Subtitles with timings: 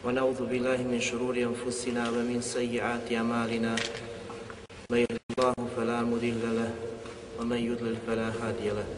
[0.00, 3.76] ونعوذ بالله من شرور أنفسنا ومن سيئات أعمالنا.
[4.88, 6.72] من يهد الله فلا مضل له
[7.36, 8.88] ومن يضلل فلا هادي له.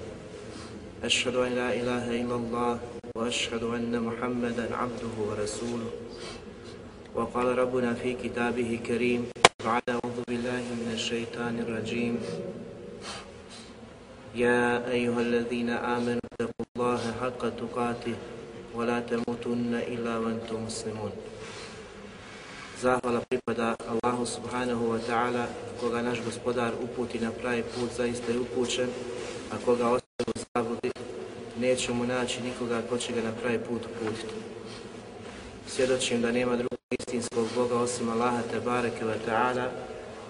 [1.02, 2.78] أشهد أن لا إله إلا الله
[3.18, 5.90] وأشهد أن محمدا عبده ورسوله.
[7.18, 9.26] وقال ربنا في كتابه الكريم
[9.58, 12.14] بعد أعوذ بالله من الشيطان الرجيم.
[14.38, 18.16] يا أيها الذين آمنوا اتقوا الله حق تقاته.
[18.75, 21.11] ولا تموتن إلا وأنتم مسلمون
[22.77, 25.49] Zahvala pripada Allahu subhanahu wa ta'ala,
[25.81, 28.89] koga naš gospodar uputi na pravi put, zaista je upućen,
[29.49, 30.91] a koga ostavi u zabludi,
[31.59, 34.33] neće mu naći nikoga ko će ga na pravi put uputiti.
[35.67, 39.67] Svjedočim da nema drugog istinskog Boga osim Allaha te bareke wa ta'ala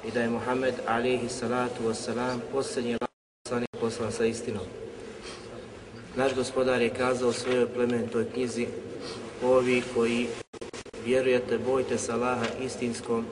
[0.07, 2.97] i da je Muhammed alihi salatu wassalam posljednji
[3.43, 4.63] poslanik poslan sa istinom.
[6.16, 8.66] Naš gospodar je kazao u svojoj plemenitoj knjizi
[9.44, 10.26] ovi koji
[11.04, 13.24] vjerujete, bojte se Allaha istinskom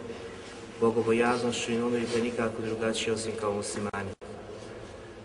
[0.80, 4.10] bogobojaznošću i ne nikako drugačije osim kao muslimani.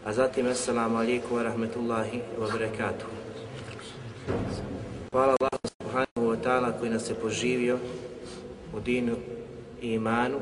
[0.05, 3.11] A zatim, assalamu alaikum wa rahmetullahi wa barakatuhu.
[5.11, 7.77] Hvala Allahu subhanahu wa ta'ala koji nas je poživio
[8.73, 9.15] u dinu
[9.81, 10.39] i imanu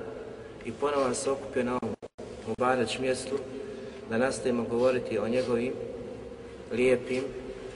[0.65, 1.95] i ponovo se okupio na ovom
[2.47, 3.35] Mubareć mjestu
[4.09, 5.73] da nastavimo govoriti o njegovim
[6.73, 7.23] lijepim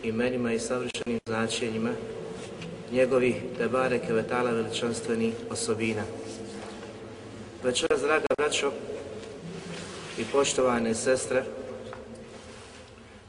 [0.03, 1.89] imenima i savršenim značenjima
[2.91, 6.03] njegovih tebare kevetala veličanstvenih osobina.
[7.63, 8.71] Večeras, draga braćo
[10.17, 11.43] i poštovane sestre,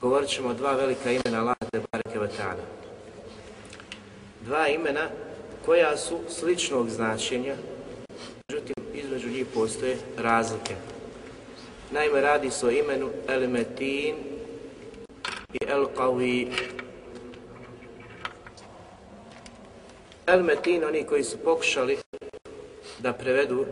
[0.01, 2.65] govorit ćemo o dva velika imena Allaha tebare kevetala.
[4.45, 5.09] Dva imena
[5.65, 7.55] koja su sličnog značenja,
[8.49, 10.75] međutim između njih postoje razlike.
[11.91, 14.38] Naime, radi se o imenu El-Metin i
[15.67, 16.49] El-Qawi.
[20.27, 21.99] El-Metin, oni koji su pokušali
[22.99, 23.67] da prevedu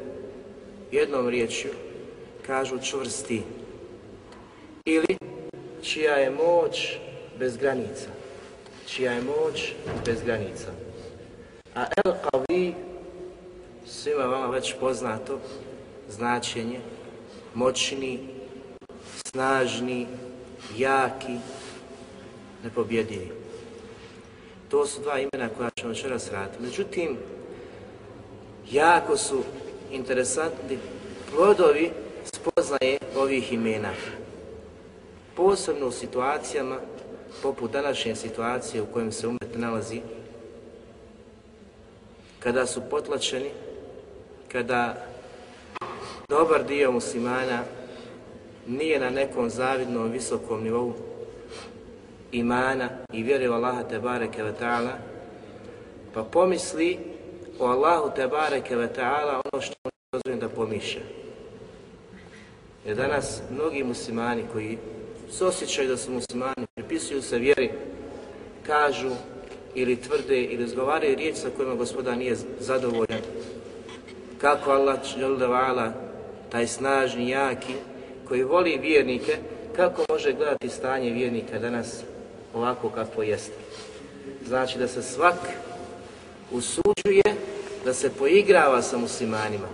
[0.93, 1.71] jednom riječju,
[2.47, 3.43] kažu čvrsti.
[4.85, 5.17] Ili
[5.83, 6.97] čija je moć
[7.39, 8.09] bez granica.
[8.87, 9.73] Čija je moć
[10.07, 10.71] bez granica.
[11.75, 12.73] A El-Qawi,
[13.87, 15.41] svima vama već poznato
[16.09, 16.81] značenje,
[17.55, 18.19] moćni,
[19.27, 20.07] snažni,
[20.77, 21.37] jaki,
[22.67, 23.33] nepobjedivi.
[24.69, 26.63] To su dva imena koja ćemo večeras raditi.
[26.63, 27.17] Međutim,
[28.71, 29.43] jako su
[29.93, 30.79] interesantni
[31.31, 31.91] plodovi
[32.25, 33.91] spoznaje ovih imena.
[35.37, 36.79] Posebno u situacijama
[37.43, 40.01] poput današnje situacije u kojem se umet nalazi,
[42.41, 43.51] kada su potlačeni,
[44.53, 45.07] kada
[46.29, 47.63] dobar dio muslimana
[48.67, 50.93] nije na nekom zavidnom visokom nivou
[52.33, 54.93] imana i vjeruje u Allaha te bareke ve ta'ala,
[56.15, 56.99] pa pomisli
[57.59, 61.03] o Allahu te bareke ve ta'ala ono što mu dozvoljeno da pomišlja.
[62.87, 64.79] Jer danas mnogi muslimani koji
[65.31, 67.71] se osjećaju da su muslimani, pripisuju se vjeri,
[68.67, 69.11] kažu
[69.75, 73.21] ili tvrde ili izgovaraju riječ sa kojima gospoda nije zadovoljan.
[74.41, 75.93] Kako Allah dželle
[76.51, 77.75] taj snažni, jaki,
[78.29, 79.37] koji voli vjernike,
[79.77, 82.05] kako može gledati stanje vjernika danas
[82.57, 83.59] ovako kako jeste.
[84.47, 85.39] Znači da se svak
[86.53, 87.35] usuđuje
[87.85, 89.69] da se poigrava sa muslimanima,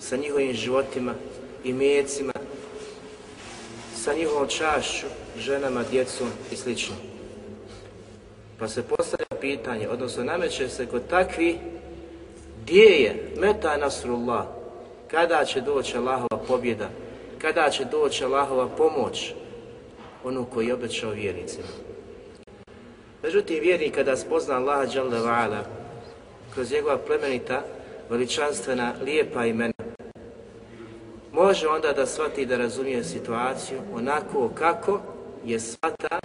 [0.00, 1.14] sa njihovim životima
[1.64, 2.32] i mjecima,
[3.94, 5.06] sa njihovom čašću,
[5.38, 6.70] ženama, djecom i sl.
[8.58, 11.58] Pa se postavlja pitanje, odnosno nameće se kod takvi
[12.62, 14.44] gdje je meta nasrullah,
[15.10, 16.88] kada će doći Allahova pobjeda,
[17.38, 19.34] kada će doći Allahova pomoć,
[20.24, 21.68] onu koji je obećao vjernicima.
[23.22, 25.64] Međutim, vjernik kada spozna Allaha Đalla
[26.54, 27.62] kroz njegova plemenita,
[28.10, 29.72] veličanstvena, lijepa imena,
[31.32, 35.00] može onda da shvati da razumije situaciju onako kako
[35.44, 36.18] je shvata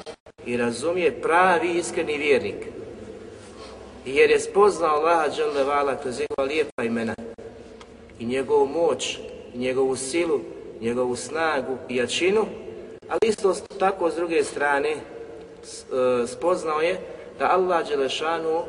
[0.45, 2.68] i razumije pravi iskreni vjernik.
[4.06, 7.16] Jer je spoznao Allaha Đalla kroz njegova lijepa imena
[8.19, 9.19] i njegovu moć,
[9.54, 10.40] i njegovu silu,
[10.81, 12.45] njegovu snagu i jačinu,
[13.10, 14.98] ali isto tako s druge strane e,
[16.28, 17.00] spoznao je
[17.40, 18.64] da Allah Đelešanu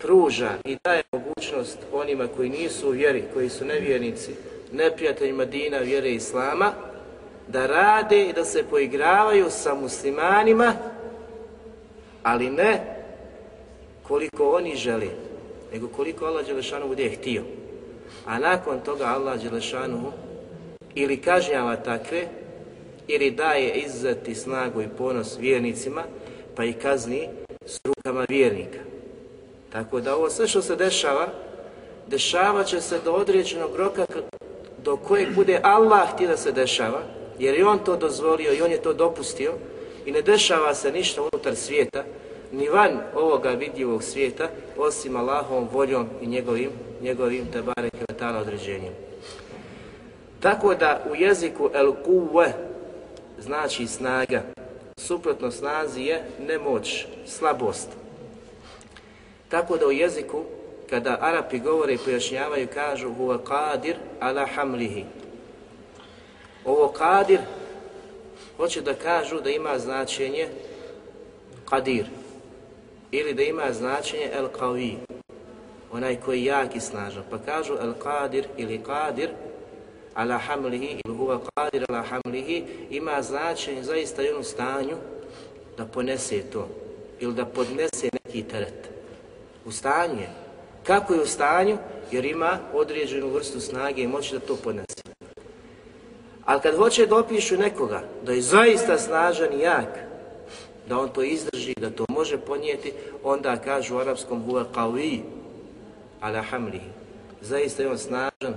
[0.00, 4.34] pruža i daje mogućnost onima koji nisu vjeri, koji su nevjernici,
[4.72, 6.72] neprijateljima dina vjere Islama,
[7.48, 10.72] da rade i da se poigravaju sa muslimanima,
[12.22, 12.96] ali ne
[14.02, 15.08] koliko oni žele,
[15.72, 17.42] nego koliko Allah Đelešanu bude htio.
[18.26, 20.12] A nakon toga Allah Đelešanu
[20.94, 22.26] ili kažnjava takve,
[23.08, 26.02] ili daje izzati snagu i ponos vjernicima,
[26.56, 27.28] pa i kazni
[27.66, 28.78] s rukama vjernika.
[29.72, 31.28] Tako da ovo sve što se dešava,
[32.06, 34.06] dešava će se do određenog roka
[34.84, 37.02] do kojeg bude Allah htio da se dešava,
[37.38, 39.52] jer je On to dozvolio i On je to dopustio
[40.06, 42.04] i ne dešava se ništa unutar svijeta,
[42.52, 46.70] ni van ovoga vidljivog svijeta, osim Allahovom voljom i njegovim,
[47.02, 47.88] njegovim tebare
[48.40, 48.92] određenjem.
[50.40, 52.52] Tako da u jeziku el kuve
[53.42, 54.42] znači snaga,
[54.96, 57.88] suprotno snazi je nemoć, slabost.
[59.48, 60.44] Tako da u jeziku
[60.90, 65.04] kada Arapi govore i pojašnjavaju kažu huwa qadir ala hamlihi.
[66.64, 67.38] Ovo qadir
[68.56, 70.48] hoće da kažu da ima značenje
[71.70, 72.04] qadir
[73.10, 74.96] ili da ima značenje el qawi
[75.92, 77.22] onaj koji je jak i snažan.
[77.30, 79.28] Pa kažu el qadir ili qadir
[80.14, 84.96] ala hamlihi ili huwa qadir ala hamlihi ima značenje zaista jednu stanju
[85.76, 86.68] da ponese to
[87.20, 88.90] ili da podnese neki teret.
[89.64, 90.30] U stanju je.
[90.82, 91.78] Kako je u stanju?
[92.10, 95.02] Jer ima određenu vrstu snage i moći da to podnese.
[96.44, 99.98] Ali kad hoće da opišu nekoga da je zaista snažan i jak,
[100.88, 102.92] da on to izdrži, da to može ponijeti,
[103.22, 105.20] onda kažu u arapskom huwa qawi
[106.20, 107.01] ala hamlihi.
[107.42, 108.54] Zaista je on snažan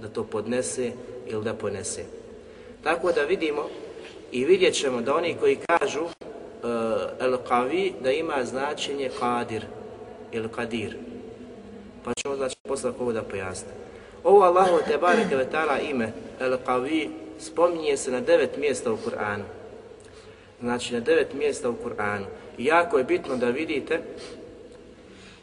[0.00, 0.92] da to podnese
[1.26, 2.04] ili da ponese.
[2.84, 3.62] Tako da vidimo
[4.32, 6.10] i vidjet ćemo da oni koji kažu uh,
[7.20, 9.62] el qawi da ima značenje qadir
[10.32, 10.94] ili qadir.
[12.04, 13.74] Pa ćemo znači posle ovo da pojasnimo.
[14.24, 15.46] Ovo Allahu te bareke
[15.90, 17.08] ime el qawi
[17.38, 19.44] spominje se na devet mjesta u Kur'anu.
[20.60, 22.24] Znači na devet mjesta u Kur'anu.
[22.58, 24.00] I jako je bitno da vidite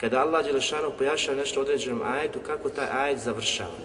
[0.05, 3.77] kada Allah Đelešanu pojašava nešto određenom ajetu, kako taj ajet završava.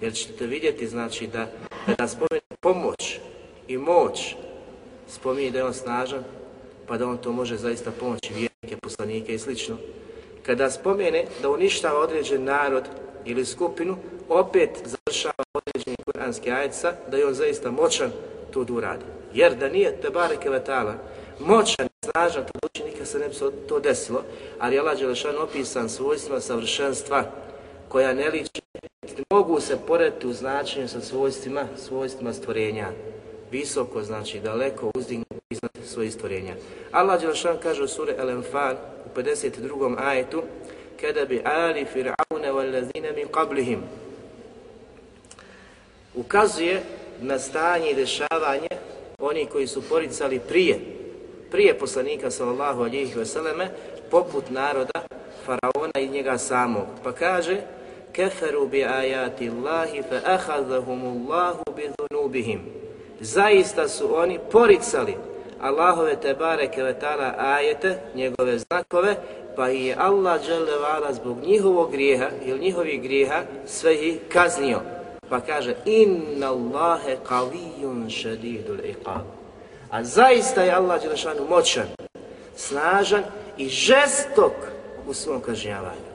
[0.00, 1.46] Jer ćete vidjeti, znači, da
[1.86, 3.18] kada spomene pomoć
[3.68, 4.34] i moć,
[5.08, 6.24] spominje da je on snažan,
[6.86, 9.76] pa da on to može zaista pomoći vjernike, poslanike i slično.
[10.42, 12.84] Kada spomene da uništava određen narod
[13.24, 13.96] ili skupinu,
[14.28, 18.10] opet završava određeni kuranski ajeca, da je on zaista moćan
[18.52, 19.04] to da uradi.
[19.34, 20.94] Jer da nije Tebare Kevetala
[21.40, 23.34] moćan snažan, to doći nikad se ne bi
[23.68, 24.22] to desilo,
[24.58, 27.24] ali Allah Đelešan opisan svojstvima savršenstva
[27.88, 28.60] koja ne liči,
[29.30, 32.88] mogu se porediti u značenju sa svojstvima, svojstvima stvorenja.
[33.50, 36.54] Visoko, znači daleko uzdignuti iznad svojih stvorenja.
[36.92, 38.74] Allah Đelešan kaže u suri El-Enfal
[39.06, 39.96] u 52.
[39.98, 40.42] ajetu
[41.00, 43.78] kada bi ali fir'aune wal lazine min qablihim
[46.14, 46.82] ukazuje
[47.20, 48.68] na stanje i dešavanje
[49.18, 50.78] oni koji su poricali prije,
[51.50, 53.70] prije poslanika sallallahu alihi vseleme,
[54.10, 55.00] poput naroda
[55.46, 56.86] faraona i njega samog.
[57.04, 57.56] Pa kaže,
[58.12, 62.60] keferu bi ajati Allahi fa ahadahumullahu bi dhunubihim.
[63.20, 65.14] Zaista su oni poricali
[65.60, 69.16] Allahove te bareke vetala ajete, njegove znakove,
[69.56, 74.80] pa i je Allah dželle zbog njihovog grijeha ili njihovih grijeha sve ih kaznio.
[75.28, 79.35] Pa kaže, inna Allahe kavijun šedidul iqab.
[79.90, 81.86] A zaista je Allah Đelešanu moćan,
[82.56, 83.22] snažan
[83.58, 84.52] i žestok
[85.08, 86.06] u svom kažnjavanju.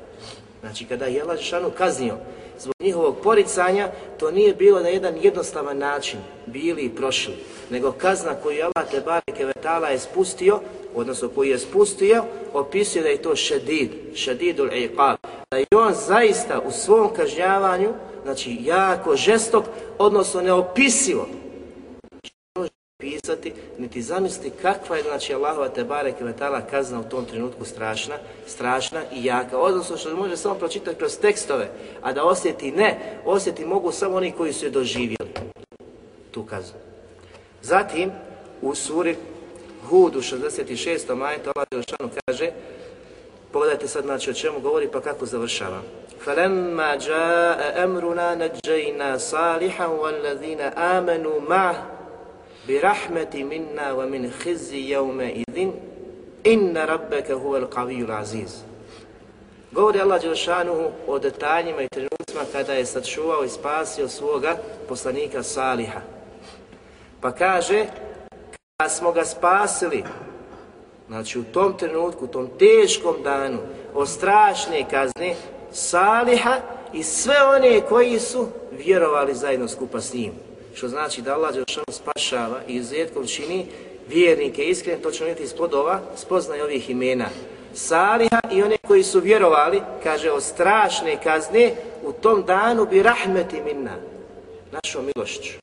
[0.59, 2.17] Znači, kada je Allah Đelešanu kaznio
[2.59, 7.33] zbog njihovog poricanja, to nije bilo na jedan jednostavan način, bili i prošli,
[7.69, 10.59] nego kazna koju je Allah Tebareke Vetala je spustio,
[10.95, 12.23] odnosno koju je spustio,
[12.53, 15.17] opisuje da je to šedid, šedidul iqab.
[15.51, 19.65] Da je on zaista u svom kažnjavanju znači jako žestok,
[19.97, 21.27] odnosno neopisivo
[23.00, 27.24] Što može pisati, niti zamisliti kakva je, znači, Allahova te barek metala kazna u tom
[27.24, 28.14] trenutku strašna,
[28.46, 29.58] strašna i jaka.
[29.58, 31.68] Odnosno što može samo pročitati kroz tekstove,
[32.02, 35.30] a da osjeti ne, osjeti mogu samo oni koji su je doživjeli
[36.30, 36.78] tu kaznu.
[37.62, 38.10] Zatim,
[38.62, 39.16] u suri
[39.88, 41.14] Hud u 66.
[41.14, 42.50] majtu Allah Đelšanu kaže
[43.52, 45.80] Pogledajte sad znači o čemu govori pa kako završava.
[46.24, 51.74] فَلَمَّا جَاءَ أَمْرُنَا نَجَّيْنَا صَالِحًا وَالَّذِينَ آمَنُوا مَعَهُ
[52.71, 55.71] birahmeti minna wa min khizi yawma idhin
[56.43, 58.63] inna rabbeke huvel qavijul aziz.
[59.71, 66.01] Govori Allah Đelšanuhu o detaljima i trenucima kada je sačuvao i spasio svoga poslanika Saliha.
[67.21, 67.85] Pa kaže,
[68.77, 70.03] kada smo ga spasili,
[71.07, 73.59] znači u tom trenutku, u tom teškom danu,
[73.93, 75.35] od strašne kazne,
[75.71, 76.55] Saliha
[76.93, 80.50] i sve one koji su vjerovali zajedno skupa s njim.
[80.75, 83.65] Što znači da Allah Đelšanu spašava i izuzetkom čini
[84.07, 87.25] vjernike iskreno, to ćemo vidjeti iz plodova, spoznaj ovih imena.
[87.73, 91.71] Saliha i one koji su vjerovali, kaže, od strašne kazne,
[92.03, 93.95] u tom danu bi rahmeti minna,
[94.71, 95.53] našom milošću.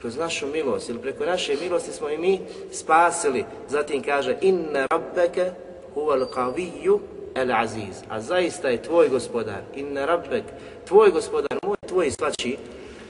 [0.00, 2.40] Kroz našu milost, ili preko naše milosti smo i mi
[2.72, 3.44] spasili.
[3.68, 5.50] Zatim kaže, inna rabbeke
[5.94, 6.98] huval qaviju
[7.34, 8.02] el aziz.
[8.08, 10.44] A zaista je tvoj gospodar, inna rabbek,
[10.88, 12.56] tvoj gospodar, moj, tvoj svači,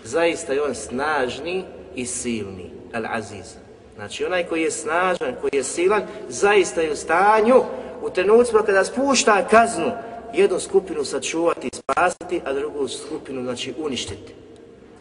[0.04, 3.54] zaista je on snažni i silni, el aziz.
[3.96, 7.62] Znači onaj koji je snažan, koji je silan, zaista je u stanju
[8.02, 9.92] u trenucima kada spušta kaznu,
[10.34, 14.34] jednu skupinu sačuvati i spasiti, a drugu skupinu znači uništiti.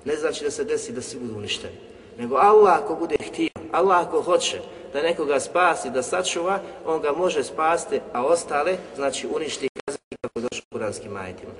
[0.05, 1.75] Ne znači da se desi da svi budu uništeni.
[2.17, 4.59] Nego Allah ako bude htio, Allah ako hoće
[4.93, 10.39] da nekoga spasi, da sačuva, on ga može spasti, a ostale znači uništi kazni kako
[10.39, 11.51] došlo u kuranskim ajetima.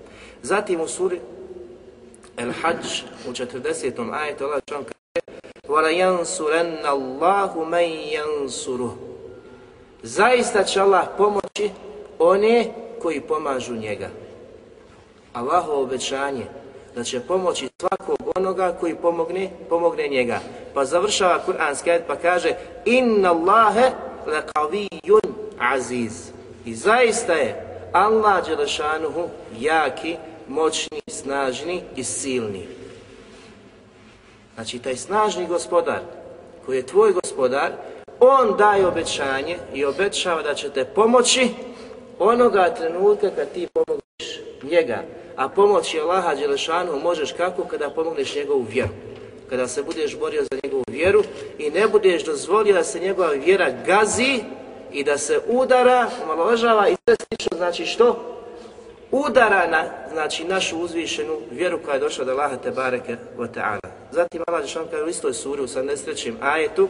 [0.43, 1.19] Zatim u suri
[2.36, 2.76] El Hajj
[3.28, 4.12] u 40.
[4.14, 4.96] ajetu Allah čovjek kaže
[5.68, 7.88] وَلَيَنْسُرَنَّ اللَّهُ مَنْ
[8.18, 8.90] يَنْسُرُهُ
[10.02, 11.70] Zaista će Allah pomoći
[12.18, 12.64] one
[13.02, 14.08] koji pomažu njega.
[15.32, 16.46] Allahovo obećanje
[16.94, 20.40] da će pomoći svakog onoga koji pomogne, pomogne njega.
[20.74, 23.90] Pa završava Kur'anski ajet pa kaže Inna Allahe
[24.26, 26.30] laqaviyyun aziz.
[26.64, 29.28] I zaista je Allah Đelešanuhu
[29.58, 30.16] jaki,
[30.47, 32.67] moćni, snažni i silni.
[34.55, 35.99] Znači taj snažni gospodar
[36.65, 37.71] koji je tvoj gospodar,
[38.19, 41.49] on daje obećanje i obećava da će te pomoći
[42.19, 45.03] onoga trenutka kad ti pomogneš njega.
[45.35, 48.89] A pomoći Allaha Đelešanu možeš kako kada pomogneš njegovu vjeru.
[49.49, 51.23] Kada se budeš borio za njegovu vjeru
[51.57, 54.43] i ne budeš dozvolio da se njegova vjera gazi
[54.91, 58.30] i da se udara, omalovažava i sve slično, znači što?
[59.11, 63.89] Udara na znači, našu uzvišenu vjeru koja je došla od Allaha te wa ta'ala.
[64.11, 66.33] Zatim Allah Đelešanu kaže u istoj suri u 73.
[66.41, 66.87] ajetu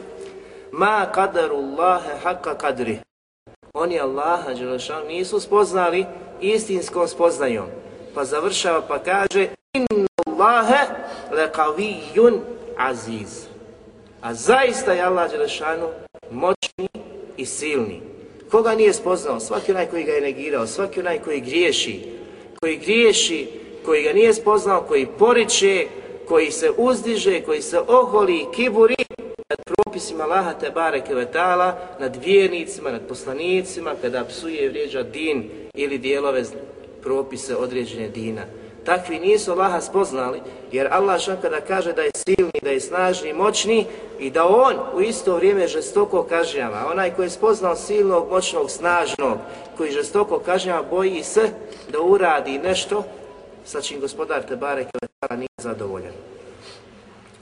[0.72, 2.98] Ma kadaru Allahe haqqa kadri.
[3.74, 6.06] Oni Allaha Đelešanu nisu spoznali
[6.40, 7.66] istinskom spoznajom.
[8.14, 10.86] Pa završava pa kaže Inna Allahe
[11.30, 12.40] lekaviyyun
[12.76, 13.46] aziz.
[14.20, 15.88] A zaista je Allah Đelešanu
[16.30, 16.88] moćni
[17.36, 18.11] i silni.
[18.52, 19.40] Koga nije spoznao?
[19.40, 22.00] Svaki onaj koji ga je negirao, svaki onaj koji griješi,
[22.60, 23.46] koji griješi,
[23.84, 25.86] koji ga nije spoznao, koji poriče,
[26.28, 28.96] koji se uzdiže, koji se oholi, kiburi
[29.48, 35.50] nad propisima Allaha te bareke vetala, nad vjernicima, nad poslanicima, kada psuje i vrijeđa din
[35.74, 36.44] ili dijelove
[37.02, 38.42] propise određene dina.
[38.84, 40.40] Takvi nisu Allaha spoznali,
[40.72, 43.86] jer Allah što kada kaže da je silni, da je snažni moćni
[44.18, 46.86] i da On u isto vrijeme žestoko kažnjava.
[46.90, 49.38] Onaj koji je spoznao silnog, moćnog, snažnog,
[49.76, 51.50] koji žestoko kažnjava, boji se
[51.92, 53.04] da uradi nešto
[53.64, 56.12] sa čim gospodar Tebare Kvetara nije zadovoljan.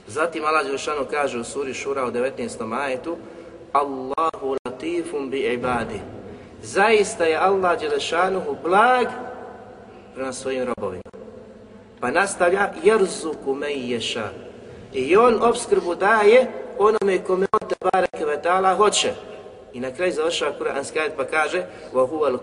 [0.07, 2.79] Zatim Allah Đelšanu kaže u suri Šura u 19.
[2.81, 3.17] ajetu
[3.73, 5.99] Allahu latifum bi ibadi.
[6.63, 9.07] Zaista je Allah Đelešanuhu blag
[10.15, 11.20] prema svojim robovima.
[12.01, 14.29] Pa nastavlja jerzuku me ješa.
[14.93, 19.13] I on obskrbu daje onome kome on te bareke vetala hoće.
[19.73, 22.39] I na kraju završava Kur'anski ajet pa kaže huwa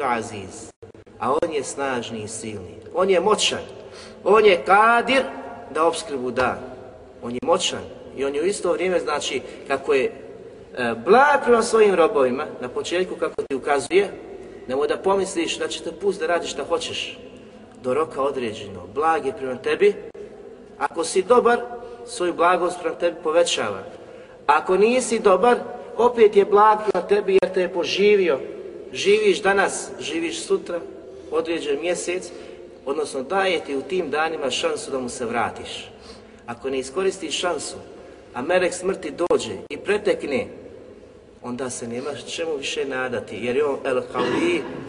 [0.00, 0.70] al aziz.
[1.18, 2.76] A on je snažni i silni.
[2.94, 3.62] On je moćan.
[4.24, 5.22] On je kadir
[5.74, 6.58] da obskrbu da.
[7.22, 7.82] On je moćan.
[8.16, 10.12] I on je u isto vrijeme, znači, kako je e,
[11.04, 14.10] blag prema svojim robovima, na početku kako ti ukazuje,
[14.68, 17.18] nemoj da pomisliš da će te pust da radiš šta hoćeš.
[17.82, 18.86] Do roka određeno.
[18.94, 19.94] Blag je prema tebi.
[20.78, 21.60] Ako si dobar,
[22.06, 23.82] svoju blagost prema tebi povećava.
[24.46, 25.58] Ako nisi dobar,
[25.96, 28.38] opet je blag prema tebi jer te je poživio.
[28.92, 30.80] Živiš danas, živiš sutra,
[31.30, 32.30] određen mjesec,
[32.86, 35.90] odnosno daje ti u tim danima šansu da mu se vratiš.
[36.46, 37.76] Ako ne iskoristiš šansu,
[38.34, 40.48] a melek smrti dođe i pretekne,
[41.42, 44.02] onda se nemaš čemu više nadati, jer je on El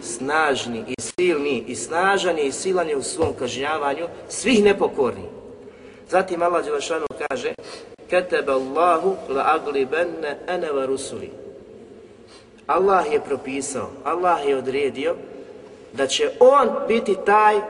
[0.02, 5.24] snažni i silni i snažan je i silan je u svom kažnjavanju svih nepokornih.
[6.10, 7.54] Zatim Allah Đelešanu kaže
[8.10, 11.30] Ketebe Allahu la aglibenne ene rusuli.
[12.66, 15.16] Allah je propisao, Allah je odredio
[15.92, 17.60] da će On biti taj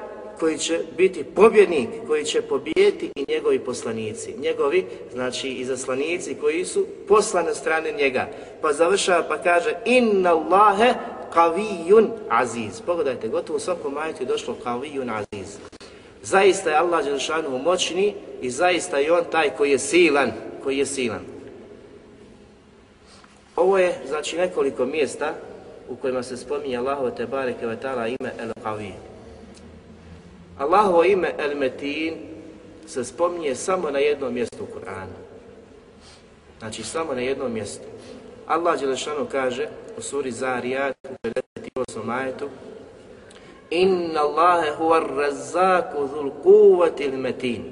[0.41, 4.35] koji će biti pobjednik, koji će pobijediti i njegovi poslanici.
[4.39, 8.29] Njegovi, znači izaslanici koji su poslani od strane njega.
[8.63, 10.95] Pa završava pa kaže Inna Allahe
[11.33, 12.81] kavijun aziz.
[12.87, 15.57] Pogledajte, gotovo u svakom majetu je došlo kavijun aziz.
[16.23, 20.87] Zaista je Allah Đelšanu moćni i zaista je On taj koji je silan, koji je
[20.87, 21.21] silan.
[23.57, 25.35] Ovo je, znači, nekoliko mjesta
[25.89, 29.14] u kojima se spominje Allahove te bareke ime El Qavi.
[30.59, 32.15] Allahovo ime El Metin
[32.87, 35.17] se spominje samo na jednom mjestu u Kur'anu.
[36.59, 37.85] Znači, samo na jednom mjestu.
[38.47, 39.69] Allah Đelešanu kaže
[39.99, 41.29] u suri Zariyat u
[41.77, 42.05] 58.
[42.05, 42.49] majetu
[43.71, 47.65] Inna Allahe huwa razzaku dhul kuvatil metin.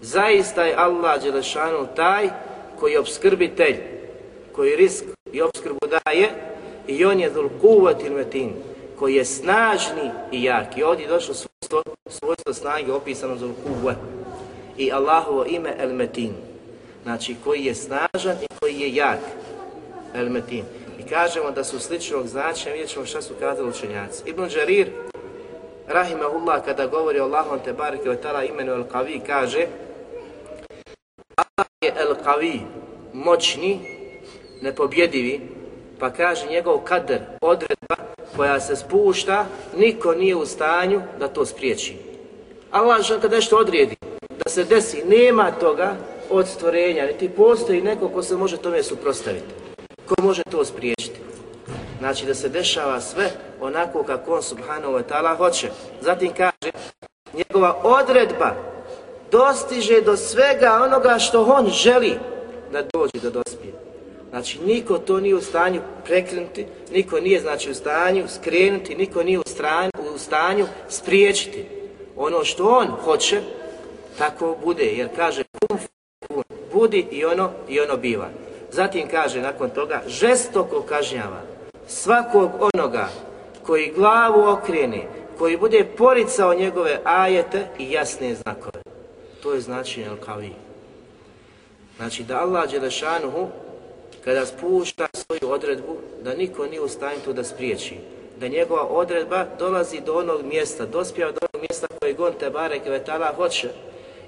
[0.00, 2.28] Zaista je Allah Đelešanu taj
[2.80, 3.76] koji je obskrbitelj,
[4.52, 6.28] koji risk i obskrbu daje
[6.86, 8.52] i on je dhul kuvatil metin,
[8.98, 10.82] koji je snažni i jaki.
[10.82, 13.94] Ovdje je došlo svojstvo, svojstvo snage opisano dhul kuva
[14.76, 16.32] i Allahovo ime El Metin.
[17.02, 19.20] Znači koji je snažan i koji je jak.
[20.14, 20.64] El Metin
[21.08, 24.22] kažemo da su sličnog značenja, vidjet ćemo šta su kazali učenjaci.
[24.26, 24.88] Ibn Đarir,
[25.86, 29.66] rahimahullah, kada govori o Allahom te barike tala imenu El Qavi, kaže
[31.36, 32.60] Allah je El Qavi,
[33.12, 33.80] moćni,
[34.62, 35.40] nepobjedivi,
[35.98, 37.96] pa kaže njegov kader, odredba
[38.36, 41.96] koja se spušta, niko nije u stanju da to spriječi.
[42.70, 43.96] Allah što kad nešto odredi,
[44.44, 45.96] da se desi, nema toga
[46.30, 49.54] od stvorenja, niti postoji neko ko se može tome suprostaviti.
[50.06, 51.20] Ko može to spriječiti?
[51.98, 53.30] Znači da se dešava sve
[53.60, 55.70] onako kako on subhanahu wa ta'ala hoće.
[56.00, 56.72] Zatim kaže,
[57.34, 58.54] njegova odredba
[59.30, 62.18] dostiže do svega onoga što on želi
[62.72, 63.87] da dođe, da dospije.
[64.30, 69.38] Znači niko to nije u stanju prekrenuti, niko nije znači u stanju skrenuti, niko nije
[69.38, 69.42] u,
[70.14, 71.66] u stanju spriječiti.
[72.16, 73.40] Ono što on hoće,
[74.18, 75.42] tako bude, jer kaže
[76.72, 78.28] budi i ono, i ono biva.
[78.72, 81.42] Zatim kaže nakon toga, žestoko kažnjava
[81.86, 83.08] svakog onoga
[83.62, 85.02] koji glavu okrene,
[85.38, 88.82] koji bude poricao njegove ajete i jasne znakove.
[89.42, 90.52] To je znači el kavi.
[91.96, 93.48] Znači da Allah Đelešanuhu
[94.24, 97.96] kada spušta svoju odredbu, da niko nije u stanju to da spriječi.
[98.40, 102.86] Da njegova odredba dolazi do onog mjesta, dospjeva do onog mjesta kojeg on te barek
[102.86, 103.68] vetala hoće.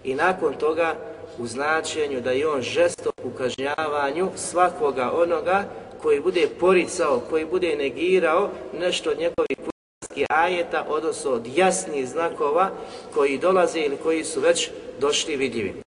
[0.04, 0.94] I nakon toga
[1.38, 5.64] u značenju da je on žestok u kažnjavanju svakoga onoga
[6.02, 8.50] koji bude poricao, koji bude negirao
[8.80, 12.70] nešto od njegovih kuranskih ajeta, odnosno od jasnih znakova
[13.14, 15.89] koji dolaze ili koji su već došli vidljivi.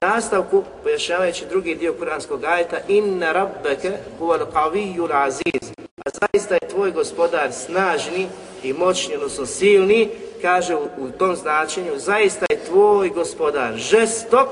[0.00, 5.72] Nastavku, pojašnjavajući drugi dio kuranskog ajeta, inna rabbeke huval qavijul aziz,
[6.04, 8.26] a zaista je tvoj gospodar snažni
[8.62, 10.08] i moćni, odnosno silni,
[10.42, 14.48] kaže u, u tom značenju, zaista je tvoj gospodar žestok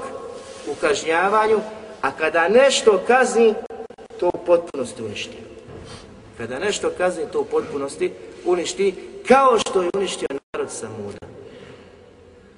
[0.67, 1.61] u kažnjavanju,
[2.01, 3.55] a kada nešto kazni,
[4.21, 5.37] to u potpunosti uništi.
[6.39, 8.13] Kada nešto kazni, to u potpunosti
[8.45, 8.95] uništi,
[9.29, 11.19] kao što je uništio narod Samuda.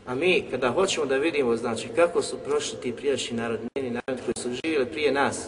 [0.07, 4.21] A mi, kada hoćemo da vidimo, znači, kako su prošli ti prijašnji narod, njeni narod
[4.25, 5.47] koji su živjeli prije nas,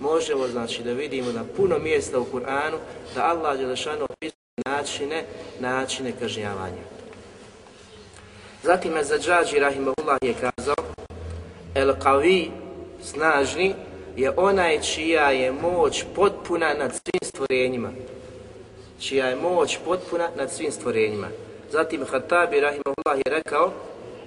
[0.00, 2.76] možemo, znači, da vidimo na puno mjesta u Kur'anu
[3.14, 5.24] da Allah Đelešanu opisuje načine,
[5.60, 6.82] načine kažnjavanja.
[8.62, 10.84] Zatim je Zađađi Rahimahullah je kazao
[11.74, 12.50] El Qavi,
[13.02, 13.74] snažni,
[14.16, 17.90] je onaj čija je moć potpuna nad svim stvorenjima.
[19.00, 21.28] Čija je moć potpuna nad svim stvorenjima.
[21.72, 23.72] Zatim Hatabi Rahimahullah je rekao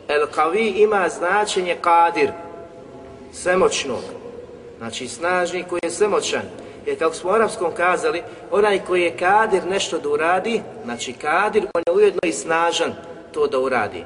[0.07, 2.31] El Qavi ima značenje Kadir,
[3.33, 4.03] svemoćnog.
[4.77, 6.41] Znači snažni koji je svemoćan.
[6.85, 11.65] Jer kako smo u arapskom kazali, onaj koji je kadir nešto da uradi, znači kadir,
[11.73, 12.93] on je ujedno i snažan
[13.31, 14.03] to da uradi.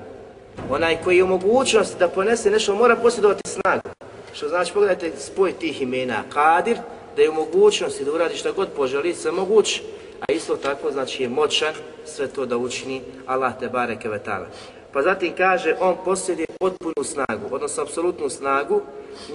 [0.70, 3.90] Onaj koji je u mogućnosti da ponese nešto, mora posjedovati snagu.
[4.34, 6.24] Što znači, pogledajte spoj tih imena.
[6.34, 6.78] Kadir,
[7.16, 9.82] da je u mogućnosti da uradi što god poželi, sve moguće.
[10.20, 11.74] A isto tako, znači, je moćan
[12.06, 14.48] sve to da učini Allah te bareke vetala.
[14.94, 18.82] Pa zatim kaže, on posjeduje potpunu snagu, odnosno apsolutnu snagu,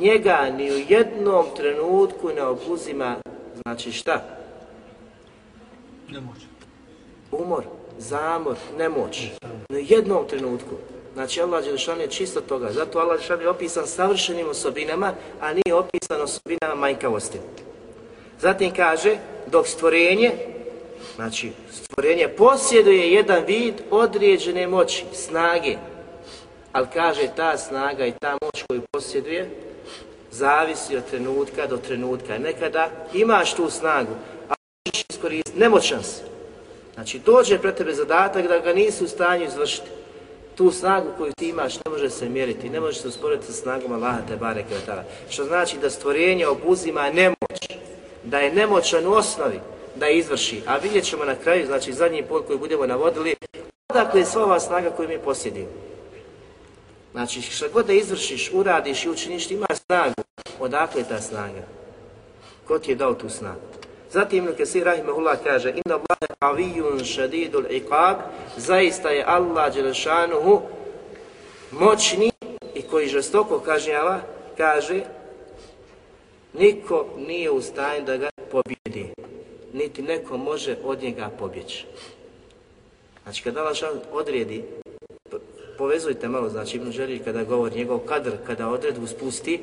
[0.01, 3.16] njega ni u jednom trenutku ne obuzima,
[3.62, 4.25] znači šta?
[6.09, 6.38] Nemoć.
[7.33, 7.64] Umor,
[7.99, 9.31] zamor, nemoć.
[9.68, 10.75] Ni u jednom trenutku.
[11.14, 12.73] Znači Allah Đelešan je čisto toga.
[12.73, 17.38] Zato Allah Đelešan je opisan savršenim osobinama, a nije opisan osobinama manjkavosti.
[18.40, 19.16] Zatim kaže,
[19.47, 20.33] dok stvorenje,
[21.16, 25.77] znači stvorenje posjeduje jedan vid određene moći, snage,
[26.72, 29.50] ali kaže ta snaga i ta moć koju posjeduje
[30.31, 32.38] zavisi od trenutka do trenutka.
[32.38, 34.12] Nekada imaš tu snagu,
[34.48, 34.55] a
[34.87, 36.22] možeš iskoristiti, nemoćan si.
[36.94, 39.88] Znači dođe pred tebe zadatak da ga nisi u stanju izvršiti.
[40.55, 43.92] Tu snagu koju ti imaš ne može se mjeriti, ne može se usporediti sa snagom
[43.92, 44.74] Allaha te bareke
[45.29, 47.68] Što znači da stvorenje obuzima nemoć,
[48.24, 49.61] da je nemoćan u osnovi
[49.95, 50.63] da izvrši.
[50.67, 53.35] A vidjet ćemo na kraju, znači zadnji put koji budemo navodili,
[53.89, 55.69] odakle je sva ova snaga koju mi posjedimo.
[57.13, 60.23] Znači što god da izvršiš, uradiš i učiniš, ti imaš snagu.
[60.61, 61.63] Odakle je ta snaga?
[62.67, 63.61] Ko ti je dao tu snagu?
[64.11, 68.17] Zatim Ibn Kesir Rahimahullah kaže Inna Allahe avijun šadidul iqab
[68.57, 70.63] Zaista je Allah Đelešanuhu
[71.71, 72.31] moćni
[72.75, 74.21] i koji žestoko kažnjava,
[74.57, 75.01] kaže
[76.53, 79.13] niko nije u stanju da ga pobjedi,
[79.75, 81.87] niti neko može od njega pobjeći.
[83.23, 83.77] Znači kada Allah
[84.13, 84.63] odredi,
[85.79, 89.61] povezujte malo, znači Ibn Želji kada govori njegov kadr, kada odredbu spusti,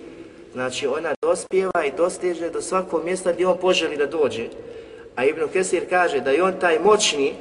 [0.53, 4.45] Znači ona dospijeva i dostiže do svakog mjesta gdje on poželi da dođe.
[5.15, 7.33] A Ibn Kesir kaže da je on taj moćni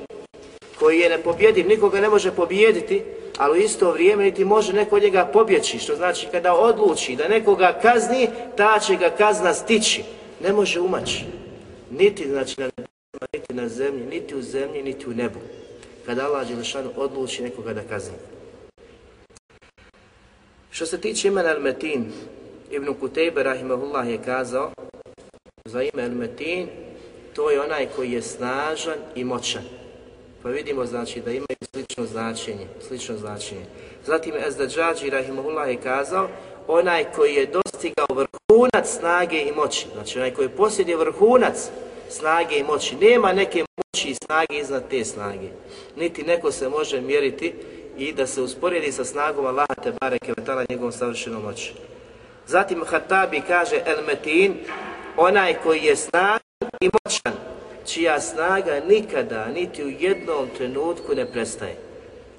[0.78, 3.02] koji je nepobjediv, nikoga ne može pobijediti,
[3.38, 7.28] ali u isto vrijeme niti može neko od njega pobjeći, što znači kada odluči da
[7.28, 10.02] nekoga kazni, ta će ga kazna stići.
[10.40, 11.39] Ne može umaći.
[11.90, 12.70] Niti znači na
[13.32, 15.38] niti na zemlji, niti u zemlji, niti u nebu.
[16.06, 18.14] Kada Allah Đelešanu odluči nekoga da kazni.
[20.70, 22.04] Što se tiče imena Al-Metin,
[22.70, 24.72] Ibn Kutejbe rahimahullah je kazao
[25.64, 26.66] za ime El-Metin,
[27.34, 29.62] to je onaj koji je snažan i moćan.
[30.42, 33.64] Pa vidimo znači da imaju slično značenje, slično značenje.
[34.06, 36.28] Zatim Ezdađađi rahimahullah je kazao,
[36.70, 39.86] onaj koji je dostigao vrhunac snage i moći.
[39.94, 41.70] Znači onaj koji posjeduje vrhunac
[42.08, 42.96] snage i moći.
[42.96, 45.48] Nema neke moći i snage iznad te snage.
[45.96, 47.54] Niti neko se može mjeriti
[47.98, 51.72] i da se usporedi sa snagom Allaha te bareke vetala njegovom savršenom moći.
[52.46, 54.54] Zatim Hatabi kaže El Metin,
[55.16, 56.40] onaj koji je snagan
[56.80, 57.32] i moćan,
[57.86, 61.76] čija snaga nikada, niti u jednom trenutku ne prestaje.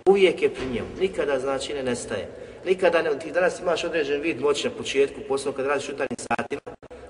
[0.05, 2.40] Uvijek je pri njemu, nikada znači ne nestaje.
[2.65, 6.61] Nikada ne, ti danas imaš određen vid moći na početku, posebno kad radiš utarnjim satima,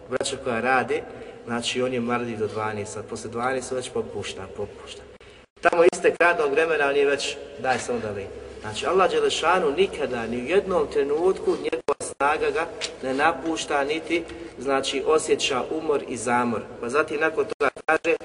[0.09, 1.01] braća koja rade,
[1.45, 5.01] znači on je marljiv do 12, a posle 12 se već popušta, popušta.
[5.61, 8.25] Tamo iste radnog vremena on je već, daj samo da li.
[8.61, 12.67] Znači Allah Đelešanu nikada, ni u jednom trenutku njegova snaga ga
[13.03, 14.23] ne napušta, niti
[14.59, 16.61] znači osjeća umor i zamor.
[16.81, 18.15] Pa zatim nakon toga kaže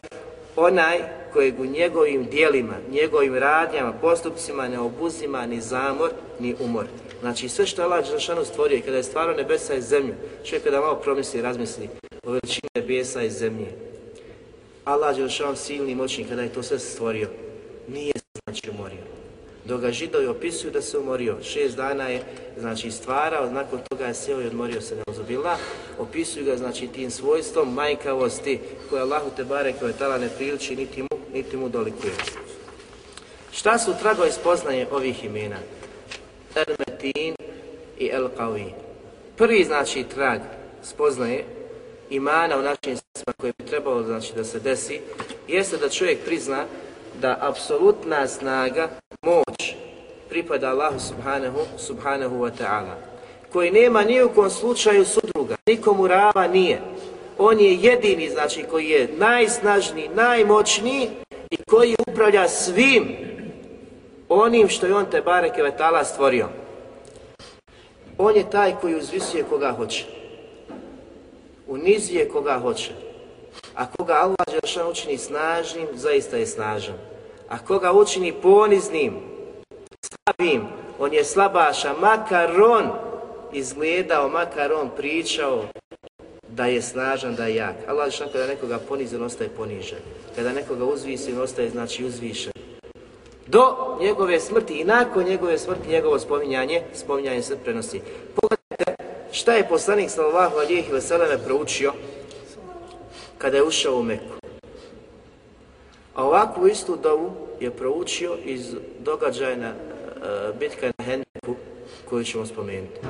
[0.56, 0.98] onaj
[1.32, 6.10] kojeg u njegovim dijelima, njegovim radnjama, postupcima ne obuzima ni zamor,
[6.40, 6.86] ni umor.
[7.20, 10.64] Znači sve što je Allah Đelešanu stvorio i kada je stvarao nebesa i zemlju, čovjek
[10.64, 11.88] kada malo promisli i razmisli
[12.24, 13.68] o veličini nebesa i zemlje.
[14.84, 17.28] Allah Đelešanu silni moćni kada je to sve stvorio,
[17.88, 18.12] nije
[18.44, 19.16] znači umorio
[19.68, 21.36] dok ga židovi opisuju da se umorio.
[21.42, 22.22] Šest dana je
[22.58, 25.56] znači stvarao, nakon toga je sjeo i odmorio se neozubila.
[25.98, 31.02] Opisuju ga znači tim svojstvom majkavosti koje Allahu te bare koje tala ne priliči niti
[31.02, 32.12] mu, niti mu dolikuje.
[33.52, 35.56] Šta su tragovi spoznaje ovih imena?
[37.06, 37.34] Metin
[37.98, 38.72] i El Qawi.
[39.36, 40.40] Prvi znači trag
[40.82, 41.44] spoznaje
[42.10, 45.00] imana u našim srcima koje bi trebalo znači da se desi,
[45.48, 46.64] jeste da čovjek prizna
[47.20, 48.88] da apsolutna snaga
[49.22, 49.74] moć
[50.28, 52.94] pripada Allahu subhanahu, subhanahu wa ta'ala
[53.52, 56.80] koji nema ni u kom slučaju sudruga, nikomu rava nije.
[57.38, 61.10] On je jedini, znači, koji je najsnažniji, najmoćniji
[61.50, 63.16] i koji upravlja svim
[64.28, 66.48] onim što je on te bareke vetala stvorio.
[68.18, 70.04] On je taj koji uzvisuje koga hoće.
[71.66, 72.90] Unizuje koga hoće.
[73.74, 76.94] A koga Allah Đelšan učini snažnim, zaista je snažan.
[77.48, 79.14] A koga učini poniznim,
[80.00, 80.62] slabim,
[80.98, 82.90] on je slabaša, makar on
[83.52, 85.64] izgledao, makar on pričao
[86.48, 87.76] da je snažan, da je jak.
[87.88, 89.98] Allah što kada nekoga ponizi, on ostaje ponižen.
[90.36, 92.52] Kada nekoga uzvisi, on ostaje znači uzvišen.
[93.46, 98.00] Do njegove smrti i nakon njegove smrti njegovo spominjanje, spominjanje se prenosi.
[98.34, 101.92] Pogledajte šta je poslanik sallallahu alihi veseleme proučio
[103.38, 104.36] kada je ušao u Meku.
[106.14, 111.54] A ovakvu istu dovu je proučio iz događaja na uh, bitka na Hendeku
[112.08, 113.00] koju ćemo spomenuti.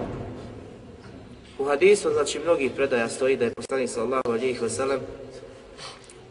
[1.59, 4.99] U hadisu, znači mnogih predaja stoji da je poslanik sallallahu alihi wasallam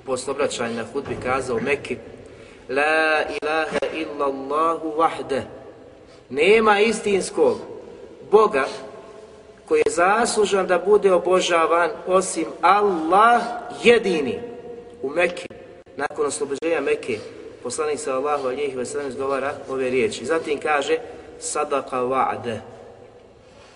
[0.05, 1.97] posle obraćanja na hudbi kazao Mekki
[2.69, 5.41] La ilaha illa Allahu wahde
[6.29, 7.57] Nema istinskog
[8.31, 8.65] Boga
[9.67, 13.41] koji je zaslužan da bude obožavan osim Allah
[13.83, 14.39] jedini
[15.01, 15.47] u Mekki
[15.97, 17.19] nakon oslobođenja Mekke,
[17.63, 20.25] poslanik sallallahu alihi wasallam izgovara ove riječi.
[20.25, 20.97] Zatim kaže,
[21.39, 22.57] sadaka wa'de.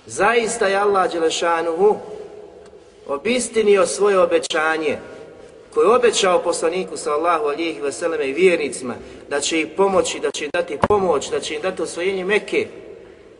[0.06, 1.98] Zaista je Allah Đelešanuhu
[3.08, 4.98] obistinio svoje obećanje
[5.74, 8.96] koje je obećao poslaniku sallahu alijih veseleme i vjernicima
[9.30, 12.68] da će ih pomoći, da će im dati pomoć, da će im dati osvojenje Mekke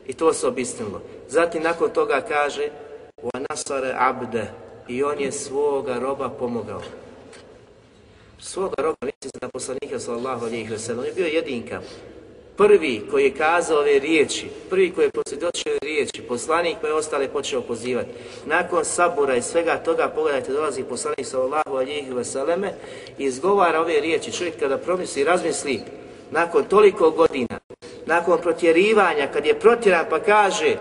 [0.08, 1.02] i to se obistinilo.
[1.28, 2.70] Zatim nakon toga kaže
[3.50, 4.48] nasare abde
[4.88, 6.82] i on je svoga roba pomogao.
[8.40, 11.82] Svoga roba, misli se na poslanika sallallahu alijih veseleme, je bio jedinka
[12.60, 17.28] prvi koji je kazao ove riječi, prvi koji je posvjedočio riječi, poslanik pa je ostale
[17.28, 18.10] počeo pozivati.
[18.46, 22.74] Nakon sabora i svega toga, pogledajte, dolazi poslanik sallallahu alihi vseleme
[23.18, 24.32] i izgovara ove riječi.
[24.32, 25.82] Čovjek kada promisli i razmisli,
[26.32, 27.60] nakon toliko godina,
[28.06, 30.76] nakon protjerivanja, kad je protjeran pa kaže,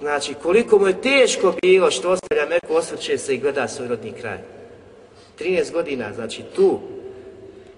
[0.00, 4.12] znači koliko mu je teško bilo što ostavlja Meku, osvrće se i gleda svoj rodni
[4.20, 4.38] kraj.
[5.38, 6.80] 13 godina, znači tu,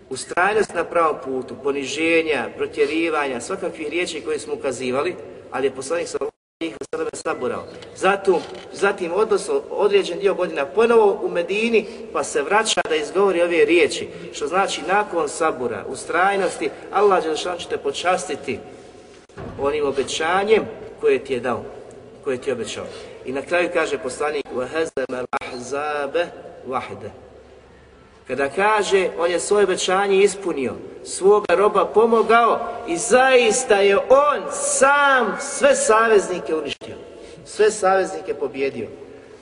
[0.10, 5.16] ustrajnost na pravom putu, poniženja, protjerivanja, svakakvih riječi koje smo ukazivali,
[5.52, 6.18] ali je poslanik sa
[6.60, 7.64] ih sebe saburao.
[7.96, 8.36] Zatim,
[8.74, 14.08] zatim odnosno određen dio godina ponovo u Medini, pa se vraća da izgovori ove riječi,
[14.34, 18.60] što znači nakon sabura, ustrajnosti, Allah Đelšan će te počastiti
[19.60, 20.64] onim obećanjem
[21.02, 21.64] koje ti je dao,
[22.24, 22.86] koje ti je obećao.
[23.26, 26.26] I na kraju kaže poslanik وَهَزَمَ الْأَحْزَابَ
[26.68, 27.10] وَحْدَ
[28.31, 35.37] kada kaže, on je svoje obećanje ispunio, svoga roba pomogao i zaista je on sam
[35.41, 36.97] sve saveznike uništio.
[37.45, 38.89] Sve saveznike pobjedio.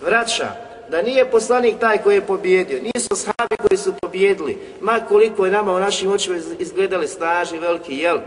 [0.02, 0.48] Vraća
[0.90, 5.52] da nije poslanik taj koji je pobjedio, nisu sahabi koji su pobjedili, ma koliko je
[5.52, 8.18] nama u našim očima izgledali snažni, veliki, jel?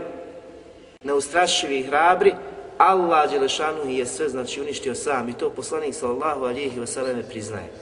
[1.04, 2.34] Neustrašivi i hrabri,
[2.78, 7.72] Allah Đelešanu je sve znači uništio sam i to poslanik sallallahu alihi wasallam priznaje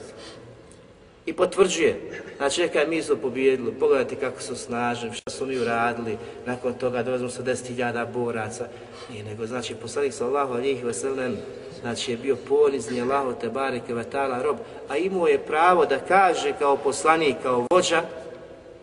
[1.26, 2.00] i potvrđuje.
[2.36, 7.02] Znači neka mi smo pobijedili, pogledajte kako su snažni, što su oni uradili, nakon toga
[7.02, 8.68] dolazimo sa 10.000 boraca.
[9.10, 11.34] Nije nego, znači poslanik sallahu alihi wasallam,
[11.80, 14.56] znači je bio ponizni Allahu te bareke vatala rob,
[14.88, 18.02] a imao je pravo da kaže kao poslanik, kao vođa,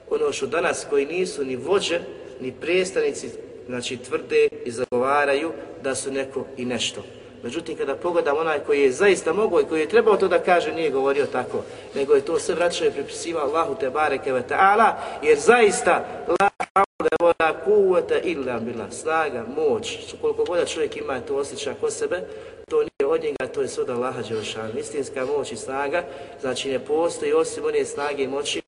[0.10, 2.00] ono što danas koji nisu ni vođe,
[2.42, 3.30] ni predstavnici,
[3.68, 5.52] znači tvrde i zagovaraju
[5.84, 7.04] da su neko i nešto.
[7.44, 10.72] Međutim, kada pogledam onaj koji je zaista mogao i koji je trebao to da kaže,
[10.72, 11.64] nije govorio tako,
[11.96, 14.92] nego je to sve vraćao i pripisivao Allahu te bareke ve ta'ala,
[15.24, 21.74] jer zaista la havle kuvvete illa bila snaga, moć, koliko god čovjek ima to osjeća
[21.82, 22.22] kod sebe,
[22.70, 24.80] to nije od njega, to je sve od Allaha Đelšanu.
[24.80, 26.04] Istinska moć i snaga,
[26.42, 28.62] znači ne postoji osim one snage i moći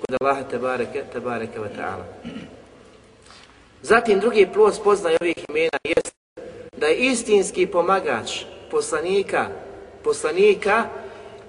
[0.00, 2.32] kod Allaha te bareke, te bareke ve ta'ala.
[3.82, 6.21] Zatim drugi plus poznaje ovih imena jest
[6.82, 8.30] da je istinski pomagač
[8.70, 9.46] poslanika,
[10.04, 10.84] poslanika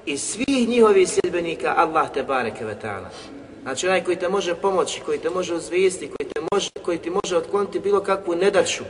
[0.05, 3.09] i svih njihovih sljedbenika Allah te bareke ve ta'ala.
[3.61, 7.09] Znači onaj koji te može pomoći, koji te može uzvijesti, koji, te može, koji ti
[7.09, 8.83] može otkloniti bilo kakvu nedaću,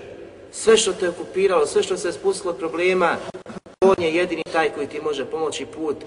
[0.51, 3.15] sve što te je okupiralo, sve što se je spustilo problema,
[3.81, 5.97] on je jedini taj koji ti može pomoći put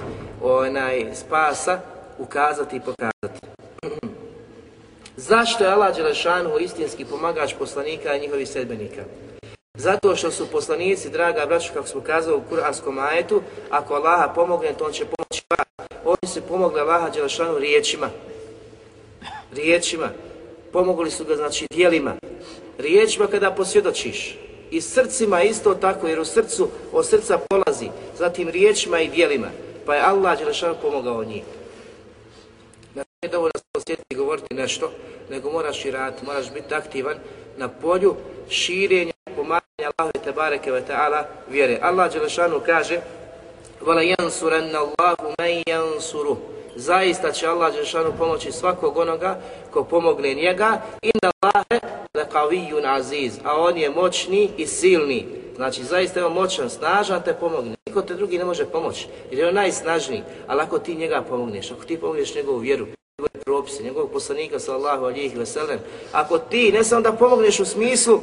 [0.42, 1.80] onaj spasa,
[2.18, 3.46] ukazati i pokazati.
[5.30, 9.02] Zašto je Allah Đelešanu istinski pomagač poslanika i njihovih sedbenika?
[9.78, 14.74] Zato što su poslanici, draga braću, kako smo kazali u kuranskom ajetu, ako Allaha pomogne,
[14.78, 15.88] to on će pomoći vas.
[16.04, 18.10] Oni su pomogli Allaha Đelešanu riječima.
[19.52, 20.08] Riječima.
[20.72, 22.16] Pomogli su ga, znači, dijelima.
[22.78, 24.38] Riječima kada posvjedočiš.
[24.70, 27.88] I srcima isto tako, jer u srcu, od srca polazi.
[28.18, 29.48] Zatim riječima i dijelima.
[29.86, 31.42] Pa je Allah Đelešanu pomogao njih.
[32.92, 34.90] Znači, nije dovoljno se posjetiti i govoriti nešto,
[35.30, 37.16] nego moraš i raditi, moraš biti aktivan
[37.56, 38.14] na polju
[38.48, 41.78] širenja pomaganja Allahu te bareke ve taala vjere.
[41.82, 43.00] Allah dželešanu kaže:
[43.84, 46.36] "Wala yansuranna Allahu man yansuru."
[46.76, 50.82] Zaista će Allah dželešanu pomoći svakog onoga ko pomogne njega.
[51.02, 51.80] Inna Allahe
[52.14, 53.38] laqawiyyun aziz.
[53.44, 55.26] A on je moćni i silni.
[55.56, 57.74] Znači zaista je on moćan, snažan te pomogne.
[57.86, 60.22] Niko te drugi ne može pomoći, jer je on najsnažniji.
[60.46, 62.86] Ali ako ti njega pomogneš, ako ti pomogneš njegovu vjeru,
[63.18, 65.78] njegove propise, njegovog poslanika sallallahu alihi veselem,
[66.12, 68.20] ako ti ne samo da pomogneš u smislu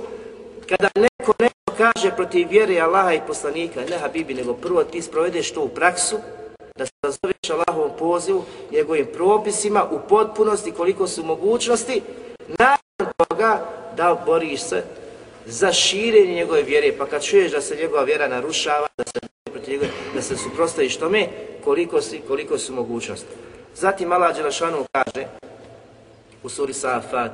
[0.69, 5.51] kada neko neko kaže protiv vjere Allaha i poslanika, ne Habibi, nego prvo ti sprovedeš
[5.51, 6.17] to u praksu,
[6.77, 12.01] da se zoveš Allahovom pozivu, njegovim propisima u potpunosti koliko su mogućnosti,
[12.47, 13.65] nakon toga
[13.97, 14.84] da boriš se
[15.45, 19.71] za širenje njegove vjere, pa kad čuješ da se njegova vjera narušava, da se protiv
[19.71, 21.27] njegove, da se suprostaviš tome,
[21.63, 23.52] koliko, si, koliko su mogućnosti.
[23.74, 25.26] Zatim Allah Đelešanu kaže
[26.42, 27.32] u suri Safat,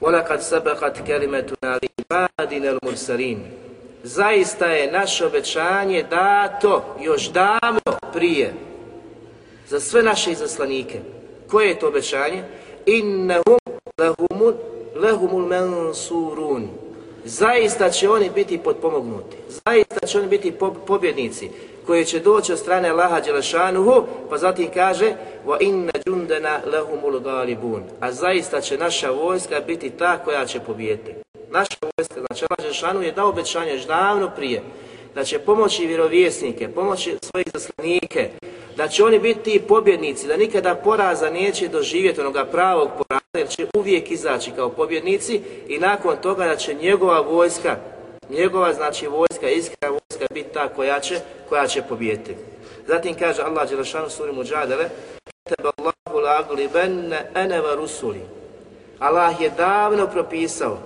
[0.00, 3.38] وَلَقَدْ سَبَقَتْ كَلِمَتُنَا لِبَادِنَ الْمُرْسَلِينَ
[4.02, 8.54] Zaista je naše obećanje dato još davno prije
[9.68, 11.00] za sve naše izaslanike.
[11.50, 12.44] Koje je to obećanje?
[12.86, 13.58] Innahum
[13.98, 14.52] lahumul,
[14.94, 16.68] lahumul mansurun.
[17.24, 19.36] Zaista će oni biti potpomognuti.
[19.48, 20.52] Zaista će oni biti
[20.86, 21.50] pobjednici.
[21.85, 25.13] koje će doći od strane Allaha Đelešanuhu, pa zatim kaže
[25.59, 27.83] inna jundana lahumul galibun.
[27.99, 31.11] A zaista će naša vojska biti ta koja će pobijeti.
[31.49, 34.61] Naša vojska, znači Allah Đelešanuhu je dao obećanje još davno prije
[35.15, 38.29] da će pomoći vjerovjesnike, pomoći svojih zaslanike,
[38.77, 43.47] da će oni biti ti pobjednici, da nikada poraza neće doživjeti onoga pravog poraza, jer
[43.47, 47.75] će uvijek izaći kao pobjednici i nakon toga da će njegova vojska,
[48.29, 52.35] njegova znači vojska, iskrena vojska biti ta koja će, koja će pobijediti.
[52.87, 54.89] Zatim kaže Allah Đelešanu suri Muđadele,
[55.77, 58.21] Allahu la'aglibenne ene va rusuli.
[58.99, 60.77] Allah je davno propisao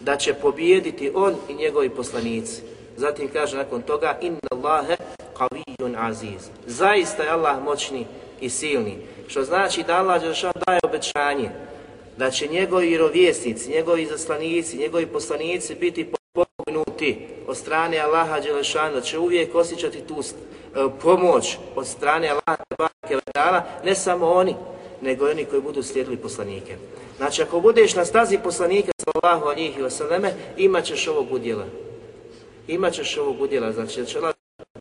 [0.00, 2.62] da će pobijediti on i njegovi poslanici.
[2.96, 4.96] Zatim kaže nakon toga inna Allahe
[5.38, 6.48] qavijun aziz.
[6.66, 8.06] Zaista je Allah moćni
[8.40, 8.98] i silni.
[9.28, 11.50] Što znači da Allah Đelšan daje obećanje
[12.16, 19.00] da će njegovi vjerovjesnici, njegovi zaslanici, njegovi poslanici biti pomognuti od strane Allaha Đelešana, da
[19.00, 22.64] će uvijek osjećati tu e, pomoć od strane Allaha
[23.08, 24.54] Đelešana, ne samo oni,
[25.00, 26.76] nego i oni koji budu slijedili poslanike.
[27.16, 31.64] Znači, ako budeš na stazi poslanika sallahu alihi wasallam, imat ćeš ovog udjela.
[32.68, 34.34] Imat ćeš ovog udjela, znači da će Allah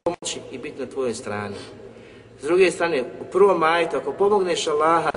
[0.04, 1.56] pomoći i biti na tvojoj strani.
[2.42, 5.12] S druge strane, u prvom majtu, ako pomogneš Allaha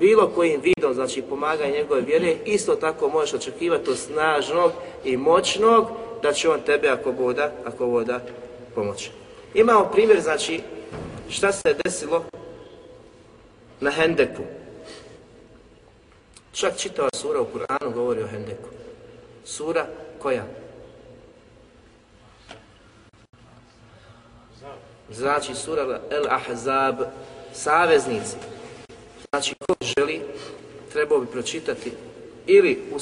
[0.00, 4.72] bilo kojim vidom, znači pomaganje njegove vjere, isto tako možeš očekivati od snažnog
[5.04, 5.86] i moćnog
[6.22, 8.20] da će on tebe ako voda, ako voda
[8.74, 9.10] pomoći.
[9.54, 10.60] Imamo primjer, znači,
[11.30, 12.24] šta se desilo
[13.80, 14.42] na Hendeku.
[16.52, 18.68] Čak čitava sura u Kur'anu govori o Hendeku.
[19.44, 19.86] Sura
[20.18, 20.44] koja?
[25.10, 26.96] Znači sura El Ahzab,
[27.52, 28.36] saveznici.
[29.34, 30.20] Znači ko želi,
[30.92, 31.92] trebao bi pročitati
[32.46, 32.98] ili u,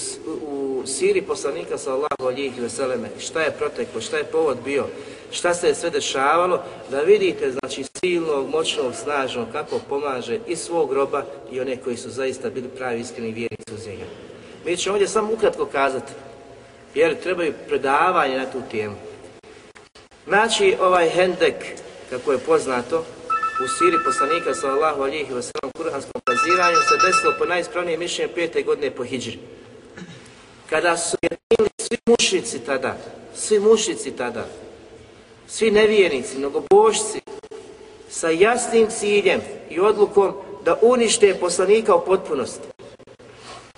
[0.47, 4.87] u siri poslanika sallahu alijih veseleme, šta je proteklo, šta je povod bio,
[5.31, 10.93] šta se je sve dešavalo, da vidite znači silnog, moćnog, snažnog, kako pomaže i svog
[10.93, 14.05] roba i one koji su zaista bili pravi iskreni vjernici uz njega.
[14.67, 16.13] Mi ćemo ovdje samo ukratko kazati,
[16.95, 18.97] jer trebaju predavanje na tu temu.
[20.27, 21.55] Znači, ovaj hendek,
[22.11, 23.05] kako je poznato,
[23.65, 28.63] u siri poslanika sallallahu alihi wa sallam kuranskom kaziranju se desilo po najispravnijem mišljenju pete
[28.63, 29.39] godine po hijđri.
[30.71, 32.97] Kada su jednili svi mušnici tada,
[33.35, 34.47] svi mušnici tada,
[35.49, 37.21] svi nevjernici, mnogobošci,
[38.09, 39.41] sa jasnim ciljem
[39.71, 40.33] i odlukom
[40.65, 42.69] da unište poslanika u potpunosti.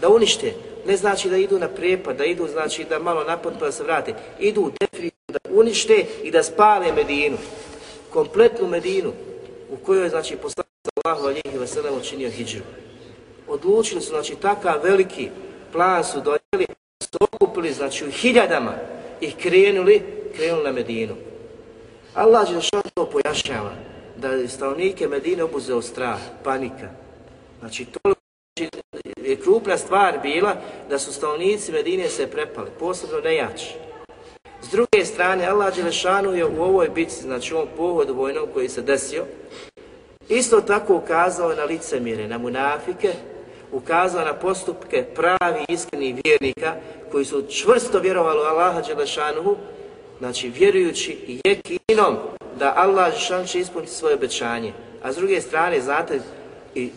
[0.00, 0.54] Da unište.
[0.86, 3.82] Ne znači da idu na prijepad, da idu znači da malo napad pa da se
[3.82, 4.14] vrate.
[4.38, 7.36] Idu definitivno da unište i da spale Medinu.
[8.10, 9.12] Kompletnu Medinu
[9.72, 12.62] u kojoj je znači poslanik sallahu alihi wasallam učinio hijđru.
[13.48, 15.28] Odlučili su znači takav veliki
[15.72, 16.66] plan su donijeli,
[17.02, 18.74] su okupili znači u hiljadama
[19.20, 20.02] i krenuli,
[20.36, 21.14] krenuli na Medinu.
[22.14, 23.72] Allah je to pojašnjava,
[24.16, 26.88] da je stanovnike Medine obuzeo strah, panika.
[27.60, 28.20] Znači, toliko
[29.24, 30.56] je krupna stvar bila
[30.88, 33.74] da su stanovnici Medine se prepali, posebno nejači.
[34.62, 38.68] S druge strane, Allah Đelešanu je u ovoj bitci, znači u ovom pohodu vojnom koji
[38.68, 39.24] se desio,
[40.28, 43.12] isto tako ukazao na licemire, na munafike,
[43.72, 46.74] ukazao na postupke pravi iskrenih vjernika
[47.12, 49.56] koji su čvrsto vjerovali u Allaha Đelešanuhu,
[50.18, 52.16] znači vjerujući jekinom
[52.58, 54.72] da Allah Đelešanu će ispuniti svoje obećanje.
[55.02, 56.20] A s druge strane, znate,
[56.74, 56.90] i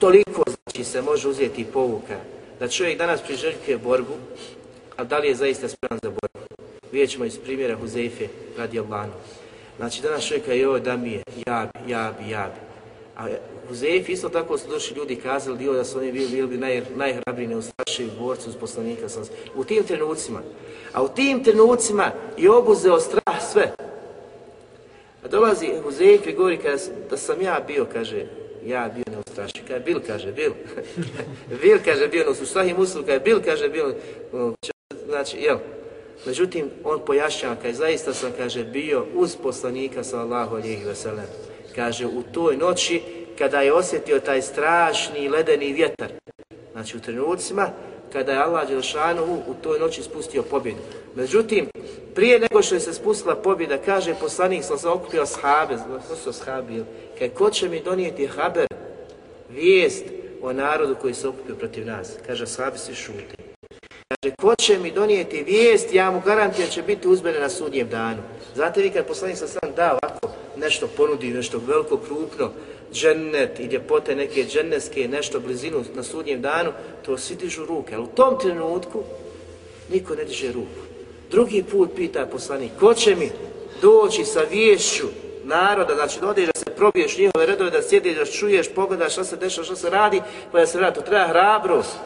[0.00, 2.16] toliko znači se može uzeti povuka
[2.60, 4.14] da čovjek danas priželjkuje borbu,
[4.96, 6.41] a da li je zaista spreman za borbu?
[6.92, 8.28] Vidjet ćemo iz primjera Huzeife
[8.58, 9.14] radi Allahom.
[9.76, 12.60] Znači danas čovjeka je ovo da mi je, jabi, jabi, jabi.
[13.16, 13.26] A
[13.68, 17.48] Huzeif isto tako su došli ljudi kazali dio da su oni bili, bili naj, najhrabriji,
[17.48, 19.06] neustrašivi borci uz poslanika.
[19.54, 20.40] U tim trenucima.
[20.92, 23.72] A u tim trenucima je obuzeo strah sve.
[25.24, 26.76] A dolazi Huzeif i govori kada,
[27.10, 28.26] da sam ja bio, kaže,
[28.66, 29.62] ja bio neustrašiv.
[29.68, 30.52] Kaže, bil, kaže, bil.
[31.62, 33.92] bil, kaže, bio, no su sahih muslim, kaže, bil, kaže, bil.
[35.08, 35.58] Znači, jel,
[36.26, 41.26] Međutim, on pojašnjava, kaže, zaista sam, kaže, bio uz poslanika sallallahu alihi wasallam.
[41.74, 43.02] Kaže, u toj noći,
[43.38, 46.12] kada je osjetio taj strašni ledeni vjetar,
[46.72, 47.68] znači u trenucima,
[48.12, 50.78] kada je Allah Đelšanu u toj noći spustio pobjedu.
[51.14, 51.68] Međutim,
[52.14, 55.76] prije nego što je se spustila pobjeda, kaže poslanik, sam se okupio shabe,
[56.08, 56.84] ko su shabi,
[57.18, 58.66] kaj ko će mi donijeti haber,
[59.50, 60.04] vijest
[60.42, 62.12] o narodu koji se okupio protiv nas?
[62.26, 63.51] Kaže, sahabi svi šute.
[64.20, 68.22] Kaže, ko će mi donijeti vijest, ja mu garantiram će biti uzmene na sudnjem danu.
[68.54, 72.50] Znate vi kad poslanik sa sam da ovako nešto ponudi, nešto veliko, krupno,
[72.92, 76.72] džennet i ljepote neke dženneske, nešto blizinu na sudnjem danu,
[77.04, 77.94] to svi dižu ruke.
[77.94, 79.02] Ali u tom trenutku
[79.92, 80.82] niko ne diže ruku.
[81.30, 83.30] Drugi put pita poslanik, ko će mi
[83.82, 85.06] doći sa vješću
[85.44, 89.24] naroda, znači da odeš da se probiješ njihove redove, da sjediš, da čuješ, pogledaš šta
[89.24, 91.00] se dešava, šta se radi, pa da se vrati.
[91.00, 91.96] To treba hrabrost.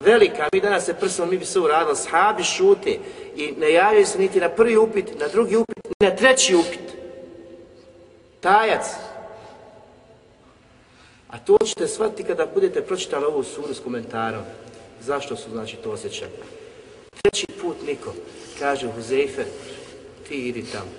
[0.00, 2.98] Velika, mi danas se prstom, mi bi se uradili, sahabi šute
[3.36, 6.80] i ne javljaju se niti na prvi upit, na drugi upit, ni na treći upit.
[8.40, 8.86] Tajac.
[11.28, 14.42] A to ćete shvatiti kada budete pročitali ovu suru s komentarom.
[15.00, 16.30] Zašto su znači to osjećali?
[17.22, 18.14] Treći put niko,
[18.58, 19.44] kaže Huzeife,
[20.28, 20.90] ti idi tamo.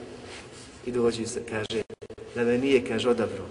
[0.86, 1.82] I dođi se, kaže,
[2.36, 3.44] da me nije, kaže, odabro.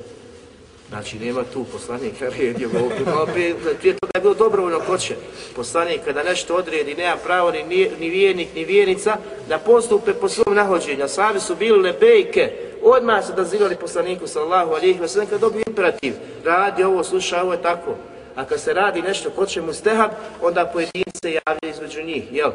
[0.88, 3.32] Znači, nema tu poslanika redio ovdje.
[3.32, 5.14] prije, prije toga je bilo dobrovoljno ko će.
[5.56, 9.16] Poslanik kada nešto odredi, nema pravo ni, ni vijenik, ni vijenica,
[9.48, 11.04] da postupe po svom nahođenju.
[11.04, 15.64] A Sami su bili lebejke, odmah su dozivali poslaniku sallahu alijih wa sallam kad dobiju
[15.66, 16.14] imperativ.
[16.44, 17.94] Radi ovo, sluša ovo je tako.
[18.36, 20.10] A kad se radi nešto ko će mu stehab,
[20.42, 22.50] onda pojedince javljaju između njih, jel?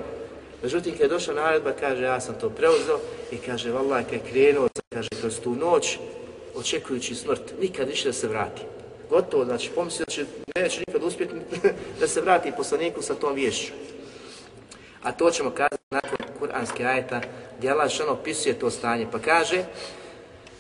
[0.64, 3.00] Međutim, kad je došla naredba, kaže, ja sam to preuzeo
[3.32, 5.98] i kaže, vallaj, kad je krenuo, kaže, kroz tu noć,
[6.56, 8.62] očekujući smrt, nikad više da se vrati.
[9.10, 10.26] Gotovo, znači, pomislio da će,
[10.56, 11.36] neće nikad uspjeti
[12.00, 13.74] da se vrati poslaniku sa tom vješću.
[15.04, 17.22] A to ćemo kazati nakon kuranske ajeta,
[17.58, 19.64] gdje Allah opisuje to stanje, pa kaže,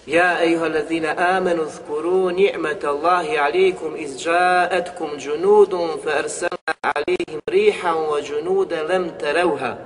[0.05, 7.95] Ja ejuha allazina amanu zkuru ni'mata Allahi alikum iz džaetkum džunudum fa arsalna alihim rihan
[7.95, 9.77] wa džunude lem terevha.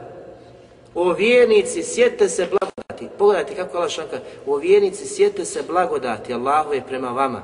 [0.96, 2.75] O vjernici, sjetite se blagodati.
[3.18, 4.18] Pogledajte kako Allah šanka.
[4.48, 7.42] O vjernici, sjetite se blagodati Allahove prema vama.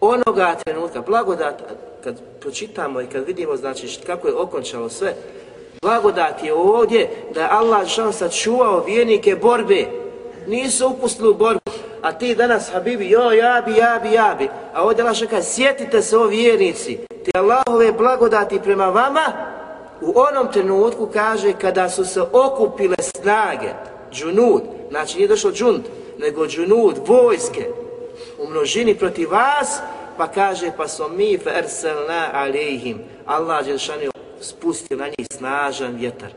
[0.00, 1.62] Onoga trenutka, blagodat,
[2.04, 5.14] kad pročitamo i kad vidimo znači kako je okončalo sve,
[5.82, 9.86] blagodat je ovdje da je Allah šan sačuvao vjernike borbe.
[10.46, 11.60] Nisu upustili u borbu.
[12.02, 14.48] A ti danas, Habibi, jo, ja bi, ja bi, ja bi.
[14.74, 16.98] A ovdje Allah kaže, sjetite se o vjernici.
[17.24, 19.52] Te Allahove blagodati prema vama,
[20.00, 23.68] u onom trenutku kaže kada su se okupile snage,
[24.12, 24.62] džunud,
[24.92, 25.82] znači nije došlo džund,
[26.18, 27.66] nego džunud, vojske,
[28.38, 29.80] u množini protiv vas,
[30.16, 32.98] pa kaže pa smo mi ferselna alejhim.
[33.26, 34.08] Allah Đelšani
[34.40, 36.28] spustio na njih snažan vjetar.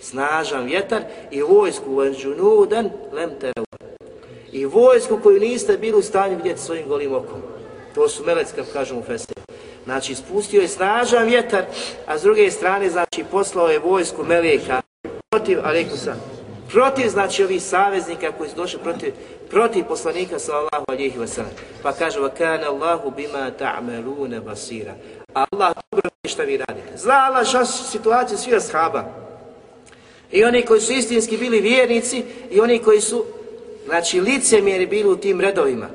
[0.00, 3.30] Snažan vjetar i vojsku u džunudan lem.
[4.52, 7.42] I vojsku koju niste bili u stanju vidjeti svojim golim okom.
[7.94, 9.36] To su melecka, kažemo u Fesir.
[9.84, 11.64] Znači, spustio je snažan vjetar,
[12.06, 14.82] a s druge strane, znači, poslao je vojsku Meleka
[15.30, 16.14] protiv Alekusa,
[16.72, 19.12] protiv, znači, ovih saveznika koji su došli protiv,
[19.50, 21.54] protiv poslanika sallallahu alihi wasallam.
[21.82, 24.94] Pa kaže, kana Allahu bima ta'maluna basira.
[25.34, 26.96] Allah dobro vidi šta vi radite.
[26.96, 29.04] Zna Allah šta situacija svih ashaba.
[30.32, 33.24] I oni koji su istinski bili vjernici i oni koji su,
[33.86, 35.88] znači, licemjeri bili u tim redovima.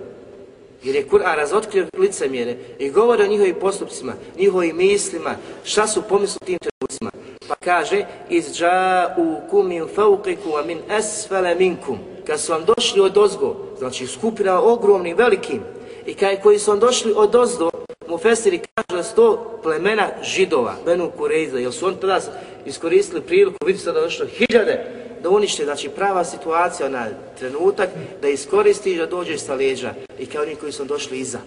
[0.84, 6.40] Jer je Kur'an razotkrio licemjere i govori o njihovim postupcima, njihovim mislima, šta su pomisli
[6.46, 7.12] tim trenucima.
[7.48, 12.00] Pa kaže, iz dža'ukum min fauqikum a min esfele minkum.
[12.28, 15.62] Kad su vam došli od ozgo, znači skupina ogromnim, velikim,
[16.06, 17.70] i kaj koji su vam došli od ozdo,
[18.08, 22.20] mu Fesiri kažu da su to plemena židova, Benu Kurejza, jer su oni tada
[22.66, 24.86] iskoristili priliku, vidite sada došlo hiljade,
[25.24, 27.90] da unište, znači prava situacija, onaj trenutak,
[28.22, 31.40] da iskoristiš da dođeš sa leđa i kao oni koji su došli iza,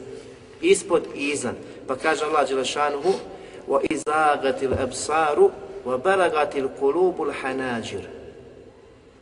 [0.63, 1.55] ispod i izan.
[1.87, 3.13] Pa kaže Allah Đelešanuhu,
[3.69, 4.71] wa izagatil
[5.85, 8.09] balagatil kulubul hanađir.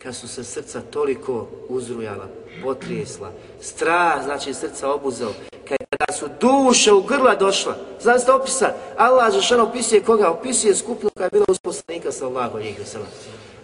[0.03, 2.29] Kad su se srca toliko uzrujala,
[2.63, 5.33] potrijesla, strah, znači srca obuzeo,
[5.69, 7.77] kada su duše u grla došla.
[7.99, 10.31] Ste opisa, Allah Žešano opisuje koga?
[10.31, 12.75] Opisuje skupinu koja je bila usposlanika sallahu alihi.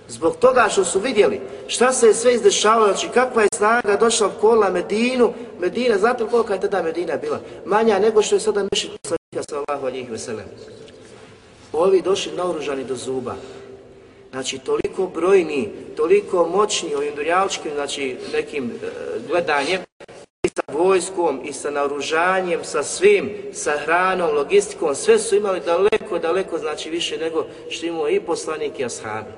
[0.08, 4.30] Zbog toga što su vidjeli šta se je sve izdešavalo, znači kakva je snaga došla
[4.40, 7.40] kola Medinu, Medina, znate kolika je tada Medina bila?
[7.64, 10.08] Manja nego što je sada mešit poslanika sallahu alihi.
[11.72, 13.34] Ovi došli naoružani do zuba.
[14.30, 18.88] Znači, toliko brojni, toliko moćni ovim dunjaličkim, znači, nekim e,
[19.28, 19.80] gledanjem,
[20.42, 26.18] i sa vojskom, i sa naoružanjem, sa svim, sa hranom, logistikom, sve su imali daleko,
[26.18, 29.30] daleko, znači, više nego što imao i poslanik i ashabi.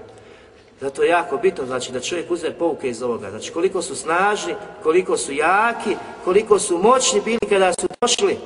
[0.80, 3.30] Zato je jako bitno znači, da čovjek uzme pouke iz ovoga.
[3.30, 8.38] Znači koliko su snažni, koliko su jaki, koliko su moćni bili kada su došli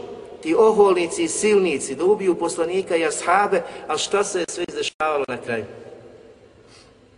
[0.44, 5.26] ti oholnici i silnici da ubiju poslanika i ashabe, a šta se je sve izdešavalo
[5.28, 5.66] na kraju?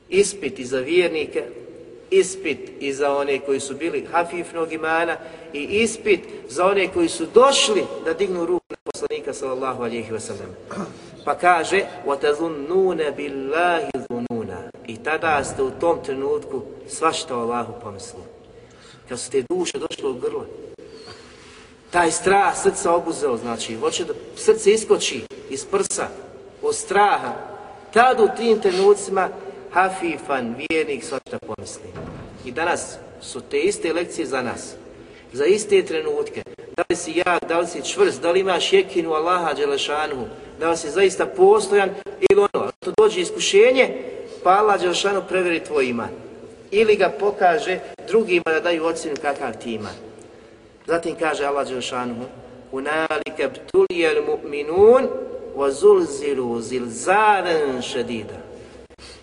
[0.10, 1.44] Ispit i za vjernike,
[2.12, 5.18] ispit i za one koji su bili hafifnog imana
[5.54, 10.52] i ispit za one koji su došli da dignu ruku na poslanika sallallahu alihi wasallam.
[11.26, 14.52] Pa kaže, وَتَذُنُّونَ بِاللَّهِ ذُنُونَ
[14.88, 18.26] I tada ste u tom trenutku svašta o Allahu pomislili.
[19.10, 20.46] Kad su te duše došle u grlo,
[21.91, 25.21] taj strah srca obuzeo, znači, hoće da srce iskoči
[25.51, 26.09] iz prsa
[26.63, 27.33] od straha,
[27.93, 29.29] tad u tim trenucima
[29.73, 31.89] hafifan, vjernik, svašta pomisli.
[32.45, 34.75] I danas su te iste lekcije za nas.
[35.33, 36.43] Za iste trenutke.
[36.77, 40.27] Da li si jak, da li si čvrst, da li imaš jekinu Allaha Đelešanu,
[40.61, 41.91] da li si zaista postojan
[42.31, 42.71] ili ono.
[42.81, 44.03] To dođe iskušenje,
[44.43, 46.09] pa Allah Đelešanu preveri tvoj iman.
[46.71, 47.79] Ili ga pokaže
[48.09, 50.06] drugima da daju ocjenu kakav ti iman.
[50.87, 52.15] Zatim kaže Allah Đelešanu,
[52.73, 55.09] Unalike btulijel mu'minun
[55.57, 58.39] wa zulzilu zilzalen šedida.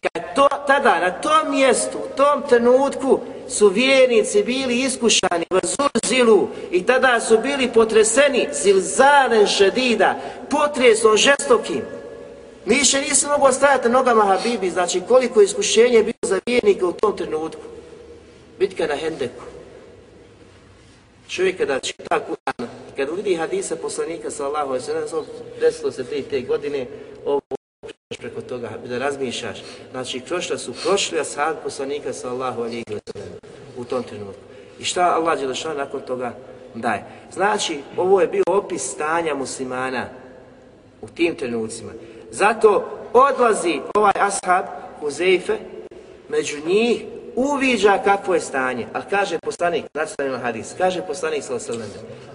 [0.01, 6.47] Kad to, tada, na tom mjestu, u tom trenutku su vjernici bili iskušani u zulzilu
[6.71, 10.15] i tada su bili potreseni zilzalen šedida,
[10.49, 11.81] potresom žestokim.
[12.65, 17.17] Više nisu mogu ostajati nogama Habibi, znači koliko iskušenje je bilo za vjernike u tom
[17.17, 17.61] trenutku.
[18.59, 19.52] Bitka na Hendeku.
[21.33, 22.67] Čovjek kada čita Kur'an,
[22.97, 25.25] kada vidi hadise poslanika sallallahu alejhi ve sellem,
[25.59, 26.85] desilo se te te godine,
[27.25, 27.41] ovo
[28.19, 29.63] preko toga da razmišljaš.
[29.91, 33.29] Znači, kroz šta su prošli ashabi poslanika sallallahu alejhi ve sellem
[33.77, 34.41] u tom trenutku.
[34.79, 36.35] I šta Allah dželle nakon toga
[36.75, 37.03] daje?
[37.31, 40.09] Znači, ovo je bio opis stanja muslimana
[41.01, 41.91] u tim trenucima.
[42.31, 44.65] Zato odlazi ovaj ashab
[44.99, 45.57] Huzeife
[46.29, 47.05] među njih
[47.35, 48.87] uviđa kakvo je stanje.
[48.93, 51.89] Ali kaže poslanik, nastavljeno hadis, kaže poslanik sallallahu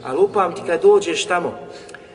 [0.05, 1.59] ali upamti kad dođeš tamo,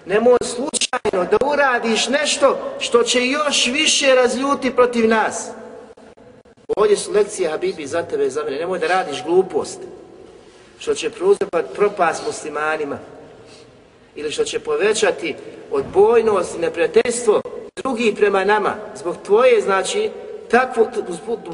[0.05, 5.51] nemoj slučajno da uradiš nešto što će još više razljuti protiv nas.
[6.77, 8.57] Ovdje su lekcije Habibi za tebe za mene.
[8.57, 9.79] Nemoj da radiš glupost.
[10.79, 12.97] Što će prouzrokat propast muslimanima.
[14.15, 15.35] Ili što će povećati
[15.71, 17.41] odbojnost i neprijateljstvo
[17.75, 18.75] drugih prema nama.
[18.95, 20.09] Zbog tvoje, znači,
[20.53, 20.87] takvo,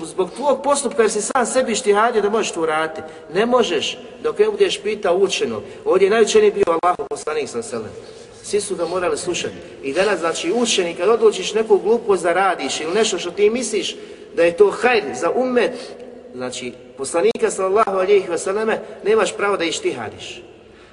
[0.03, 3.01] zbog tvog postupka jer si sam sebi štihadio da možeš to uraditi.
[3.33, 5.61] Ne možeš dok ne budeš pitao učeno.
[5.85, 7.91] Ovdje je najučeniji bio Allah poslanik sa selem.
[8.43, 9.55] Svi su ga morali slušati.
[9.83, 13.95] I danas, znači, učeni, kad odlučiš neku glupost da radiš ili nešto što ti misliš
[14.35, 15.71] da je to hajr za umet,
[16.35, 20.41] znači, poslanika sallallahu alihi vseleme, nemaš pravo da iš ti hadiš.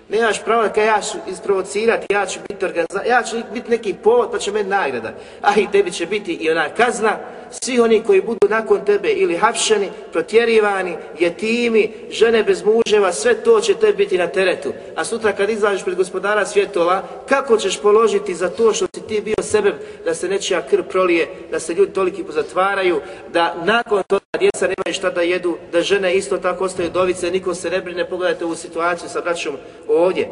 [0.09, 4.31] Nemaš pravo da ja ću isprovocirati, ja ću biti organizator, ja ću biti neki povod
[4.31, 5.15] pa će meni nagrada.
[5.43, 7.19] A i tebi će biti i ona kazna,
[7.51, 13.61] svi oni koji budu nakon tebe ili hapšeni, protjerivani, jetimi, žene bez muževa, sve to
[13.61, 14.73] će tebi biti na teretu.
[14.97, 19.21] A sutra kad izađeš pred gospodara svjetova, kako ćeš položiti za to što si ti
[19.21, 19.75] bio sebe
[20.05, 23.01] da se nečija krv prolije, da se ljudi toliki pozatvaraju,
[23.33, 27.55] da nakon toga djeca nemaju šta da jedu, da žene isto tako ostaju dovice, niko
[27.55, 29.57] se ne brine, pogledajte ovu situaciju sa braćom
[29.89, 30.31] ovdje.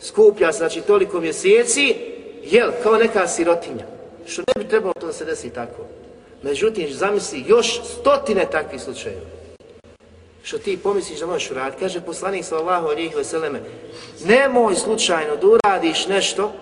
[0.00, 1.94] Skuplja se, znači toliko mjeseci,
[2.42, 3.84] jel, kao neka sirotinja.
[4.26, 5.99] Što ne bi trebalo to da se desi tako.
[6.42, 9.20] Međutim, zamisli još stotine takvih slučajeva.
[10.42, 11.80] Što ti pomisliš da možeš uraditi.
[11.80, 13.60] Kaže poslanik sallahu alijih veseleme,
[14.24, 16.52] nemoj slučajno da uradiš nešto,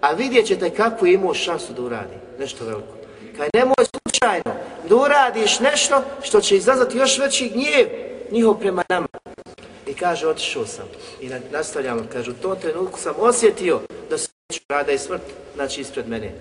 [0.00, 2.94] a vidjet ćete kako imao šansu da uradi nešto veliko.
[3.36, 4.54] Kaj nemoj slučajno
[4.88, 7.88] da uradiš nešto što će izazvati još veći gnjev
[8.30, 9.08] njihov prema nama.
[9.86, 10.84] I kaže, otišao sam.
[11.20, 13.80] I nastavljamo, kaže, u tom trenutku sam osjetio
[14.10, 14.33] da se
[14.68, 15.22] rada i smrt,
[15.54, 16.32] znači ispred mene.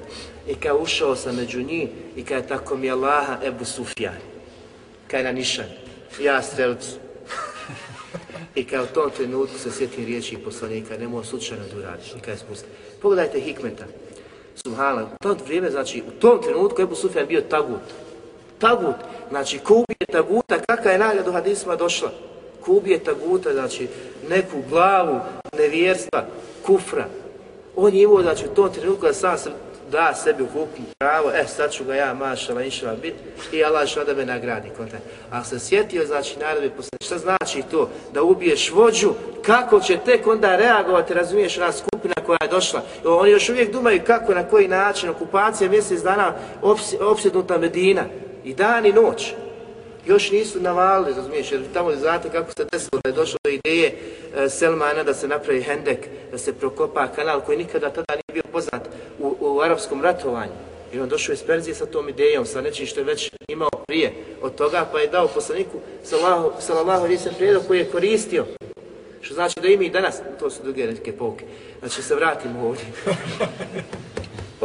[0.48, 4.16] I kad ušao sam među njih i kad je tako mi Allaha Ebu Sufjan,
[5.08, 5.66] kad je na nišan,
[6.22, 6.92] ja strelcu.
[8.56, 12.34] I kad u tom trenutku se sjetim riječi poslanika, nemoj slučajno da uradiš, i kad
[12.34, 12.70] je spustim.
[13.02, 13.86] Pogledajte hikmeta.
[14.56, 17.82] Subhala, u to vrijeme, znači, u tom trenutku Ebu Sufjan bio tagut.
[18.60, 18.96] Tagut,
[19.30, 22.12] znači, ko ubije taguta, kakva je nagrada u hadisma došla?
[22.62, 23.88] Ko ubije taguta, znači,
[24.30, 25.20] neku glavu
[25.58, 26.26] nevjerstva,
[26.66, 27.08] kufra.
[27.76, 29.50] On je imao, znači, u tom trenutku da sam se
[29.92, 30.68] da sebi u
[30.98, 33.14] pravo, e, sad ću ga ja mašala, inšala bit,
[33.52, 34.98] i Allah što da me nagradi konta.
[35.32, 37.90] A se sjetio, znači, narodi posle, šta znači to?
[38.14, 39.14] Da ubiješ vođu,
[39.46, 42.82] kako će tek onda reagovati, razumiješ, ona skupina koja je došla.
[43.06, 46.34] Oni još uvijek dumaju kako, na koji način, okupacija mjesec dana,
[47.02, 48.04] opsjednuta Medina,
[48.44, 49.34] i dan i noć.
[50.06, 53.96] Još nisu navalili, razumiješ, jer tamo znate kako se desilo da je došlo do ideje
[54.38, 58.52] e, Selmana da se napravi hendek, da se prokopa kanal koji nikada tada nije bio
[58.52, 58.90] poznat
[59.20, 60.52] u, u arapskom ratovanju.
[60.94, 64.14] I on došao iz Perzije sa tom idejom, sa nečim što je već imao prije
[64.42, 65.78] od toga, pa je dao poslaniku
[66.60, 68.46] sallallahu alaihi prijedlog koji je koristio.
[69.22, 71.46] Što znači da i mi danas, to su druge neke pouke,
[71.80, 72.86] znači se vratimo ovdje.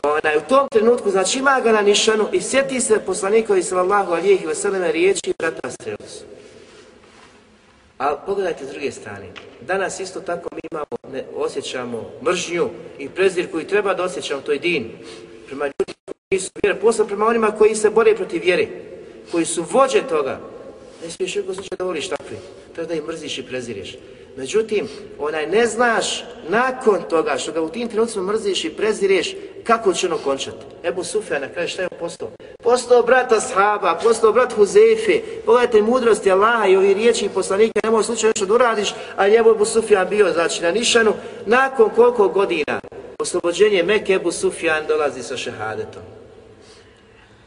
[0.05, 4.43] Onaj, u tom trenutku, znači ima ga na nišanu i sjeti se poslanikovi sallallahu alijih
[4.43, 6.25] i veseleme riječi brata Strelsu.
[7.99, 9.27] Ali pogledajte s druge strane,
[9.61, 12.69] danas isto tako mi imamo, ne, osjećamo mržnju
[12.99, 14.91] i prezir koji treba da osjećamo, to je din.
[15.47, 18.69] Prema ljudima koji su vjere, posebno prema onima koji se bore protiv vjere,
[19.33, 20.41] koji su vođe toga.
[21.05, 22.37] Ne smiješ uvijek osjećati da voliš takvi,
[22.75, 23.97] treba da ih mrziš i prezireš.
[24.39, 29.35] Međutim, onaj ne znaš nakon toga što ga u tim trenucima mrziš i prezireš,
[29.65, 30.67] kako će ono končati.
[30.85, 32.29] Ebu Sufjan na kraju šta je postao?
[32.63, 35.21] Postao brata Ashaba, postao brat Huzefe.
[35.47, 39.65] Pogledajte mudrosti Allaha i ovi riječi poslanika, nemoj slučajno nešto da uradiš, a je Ebu
[39.65, 41.13] Sufjan bio znači na Nišanu.
[41.47, 42.81] Nakon koliko godina
[43.19, 46.03] oslobođenje Mekke Ebu Sufjan dolazi sa šehadetom.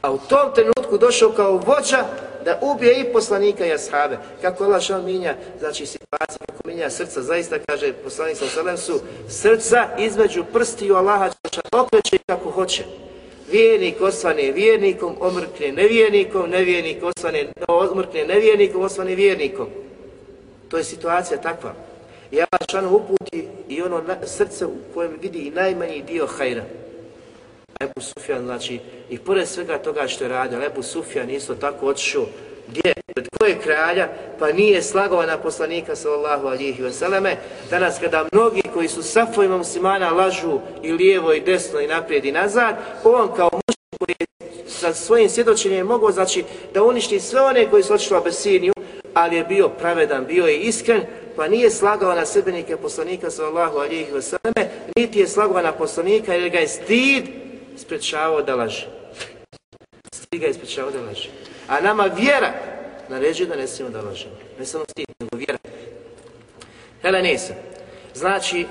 [0.02, 2.06] A u tom trenutku došao kao vođa
[2.46, 4.18] da ubije i poslanika i ashabe.
[4.42, 9.00] Kako Allah šal minja, znači situacija, kako minja srca, zaista kaže poslanik sa selem su
[9.30, 11.30] srca između prstiju Allaha
[11.72, 12.84] okreće kako hoće.
[13.52, 19.68] Vjernik osvane vjernikom, omrkne nevjernikom, nevjernik osvane, omrkne nevjernikom, osvane vjernikom.
[20.70, 21.74] To je situacija takva.
[22.32, 26.64] I Allah uputi i ono srce u kojem vidi i najmanji dio hajra.
[27.82, 28.80] Ebu Sufjan, znači,
[29.10, 32.26] i pored svega toga što je radio, Ebu Sufjan isto tako otišao.
[32.68, 34.10] Gdje, pred koje kralja,
[34.40, 37.38] pa nije slagao na poslanika sallallahu alihi vseleme.
[37.70, 42.32] Danas kada mnogi koji su safovima muslimana lažu i lijevo i desno i naprijed i
[42.32, 44.26] nazad, on kao muž koji je
[44.68, 48.74] sa svojim svjedočenjem mogao znači da uništi sve one koji su otišli u Abesiniju,
[49.14, 51.02] ali je bio pravedan, bio je iskren,
[51.36, 56.50] pa nije slagao na sebenike poslanika sallallahu alihi vseleme, niti je slagao na poslanika jer
[56.50, 57.41] ga je stid
[57.78, 58.88] sprečavao da laže.
[60.14, 61.30] Stid ga je sprečavao da laže.
[61.68, 62.54] A nama vjera
[63.10, 64.36] naređuje da ne smijemo da lažemo.
[64.60, 65.58] Ne samo stid, nego vjera.
[67.02, 67.54] Helenesa.
[68.16, 68.66] Znači,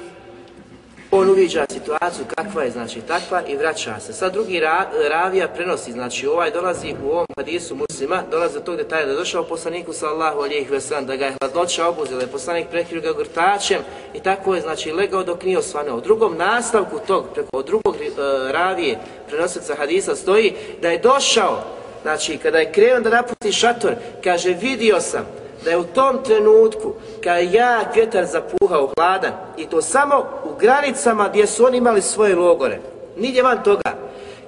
[1.11, 4.13] on uviđa situaciju kakva je, znači takva i vraća se.
[4.13, 8.77] Sad drugi ra, ravija prenosi, znači ovaj dolazi u ovom hadisu muslima, dolazi do tog
[8.77, 12.67] detalja da je došao poslaniku sallahu alijih veselam, da ga je hladnoća obuzela, je poslanik
[12.71, 13.79] prekrio ga grtačem
[14.15, 15.59] i tako je, znači legao dok nije.
[15.95, 18.99] U drugom nastavku tog, preko drugog uh, ravije
[19.29, 21.65] prenosica hadisa stoji da je došao,
[22.03, 23.95] znači kada je krenuo da napusti šator,
[24.25, 26.93] kaže vidio sam da je u tom trenutku
[27.25, 32.03] kad je jak vjetar zapuhao hladan i to samo u granicama gdje su oni imali
[32.03, 32.79] svoje logore,
[33.17, 33.95] nigdje van toga,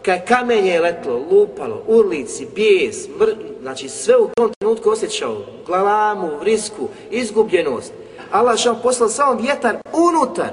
[0.03, 3.35] kad je kamenje je letlo, lupalo, urlici, bijes, mr...
[3.63, 5.37] znači sve u tom trenutku osjećao,
[5.67, 7.93] glavamu, vrisku, izgubljenost.
[8.31, 10.51] Allah što poslao samo vjetar unutar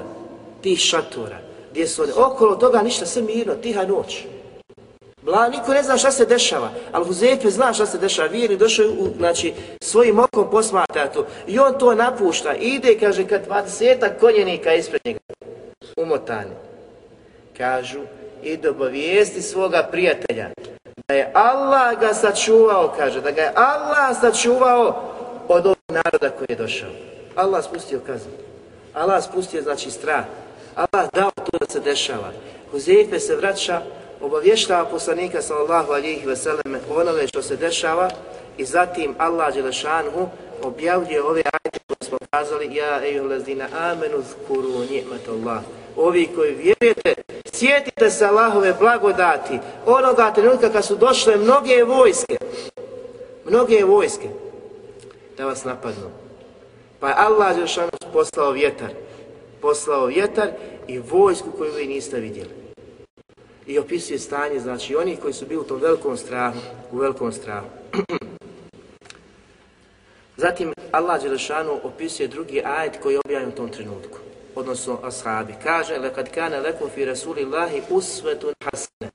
[0.62, 1.38] tih šatora,
[1.70, 4.24] gdje su oni, okolo toga ništa, sve mirno, tiha noć.
[5.22, 8.86] Bla, niko ne zna šta se dešava, ali Huzefe zna šta se dešava, vjerni došao
[8.86, 14.74] u, znači, svojim okom posmatra to i on to napušta, ide, kaže, kad 20 konjenika
[14.74, 15.18] ispred njega,
[15.96, 16.50] umotani,
[17.56, 18.00] kažu,
[18.42, 20.50] i obavijesti svoga prijatelja,
[21.08, 25.02] da je Allah ga sačuvao, kaže, da ga je Allah sačuvao
[25.48, 26.90] od ovog naroda koji je došao.
[27.36, 28.32] Allah spustio kaznu,
[28.94, 30.24] Allah spustio, znači, strah,
[30.74, 32.32] Allah dao to da se dešava.
[32.70, 33.82] Huzefe se vraća
[34.20, 38.10] obavještava poslanika sallallahu alihi veseleme onome što se dešava
[38.58, 40.28] i zatim Allah Đelešanhu
[40.62, 44.68] objavljuje ove ajte koje smo kazali Ja ejuh lezina amenu zkuru
[45.28, 45.62] Allah.
[45.96, 47.14] Ovi koji vjerujete,
[47.52, 52.36] sjetite se Allahove blagodati onoga trenutka kad su došle mnoge vojske
[53.44, 54.28] mnoge vojske
[55.36, 56.10] da vas napadnu.
[57.00, 58.90] Pa je Allah Đelešanhu poslao vjetar
[59.60, 60.48] poslao vjetar
[60.88, 62.59] i vojsku koju vi niste vidjeli
[63.70, 66.58] i opisuje stanje, znači oni koji su bili u tom velikom strahu,
[66.92, 67.66] u velikom strahu.
[70.36, 74.18] Zatim Allah Đelešanu opisuje drugi ajet koji je u tom trenutku,
[74.54, 75.54] odnosno ashabi.
[75.62, 79.10] Kaže, lekad kane lekum fi rasulillahi usvetun hasne.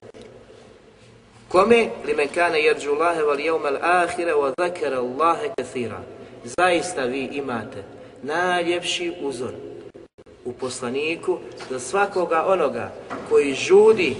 [1.47, 1.89] Kome?
[2.05, 6.01] Limen kane jerđu Allahe wal jevmel ahire wa zakara Allahe kathira.
[6.43, 7.83] Zaista vi imate
[8.23, 9.51] najljepši uzor
[10.45, 11.37] u poslaniku
[11.69, 12.93] za svakoga onoga
[13.29, 14.15] koji žudi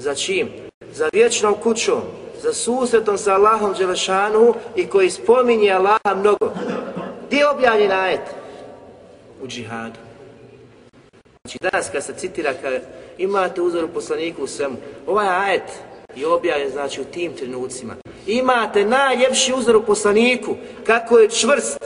[0.00, 0.48] za čim?
[0.92, 2.00] Za vječnom kućom,
[2.42, 6.52] za susretom sa Allahom Đelešanu i koji spominje Allaha mnogo.
[7.26, 8.20] Gdje je objavljen ajet?
[9.42, 9.98] U džihadu.
[11.44, 12.72] Znači danas kad se citira, kad
[13.18, 14.76] imate uzor u poslaniku u svemu,
[15.06, 15.70] ovaj ajet
[16.16, 17.94] je objavljen znači u tim trenucima.
[18.26, 21.78] Imate najljepši uzor u poslaniku, kako je čvrst,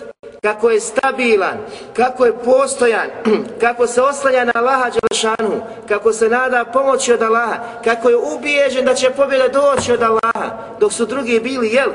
[0.45, 1.59] kako je stabilan,
[1.97, 3.09] kako je postojan,
[3.65, 8.85] kako se oslanja na Allaha Đelešanu, kako se nada pomoći od Allaha, kako je ubijeđen
[8.85, 11.91] da će pobjeda doći od Allaha, dok su drugi bili, jel,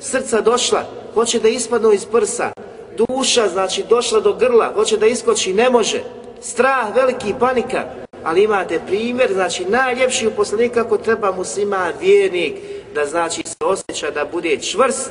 [0.00, 0.82] srca došla,
[1.14, 2.52] hoće da ispadnu iz prsa,
[2.96, 6.02] duša, znači, došla do grla, hoće da iskoči, ne može,
[6.40, 7.82] strah, veliki panika,
[8.24, 12.54] ali imate primjer, znači, najljepši uposlenik kako treba muslima vjernik,
[12.94, 15.10] da znači se osjeća da bude čvrst,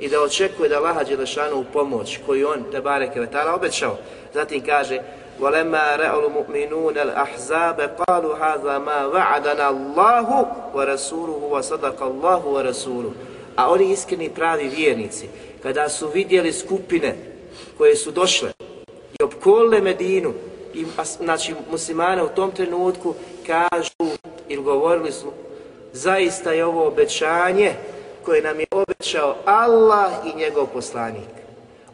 [0.00, 3.96] i da očekuje da Allaha Đelešanu u pomoć koju on te bareke vetala obećao.
[4.34, 5.00] Zatim kaže
[5.40, 13.12] وَلَمَّا رَأَوْ الْمُؤْمِنُونَ الْأَحْزَابَ قَالُوا هَذَا مَا وَعَدَنَا اللَّهُ وَرَسُولُهُ وَصَدَقَ اللَّهُ وَرَسُولُهُ
[13.56, 15.28] A oni iskreni pravi vjernici,
[15.62, 17.16] kada su vidjeli skupine
[17.78, 18.52] koje su došle
[19.20, 20.32] i opkolile Medinu,
[20.74, 20.86] i,
[21.18, 23.14] znači muslimane u tom trenutku
[23.46, 24.16] kažu
[24.48, 25.32] ili govorili su
[25.92, 27.72] zaista je ovo obećanje
[28.24, 31.30] koje nam je obećao Allah i njegov poslanik.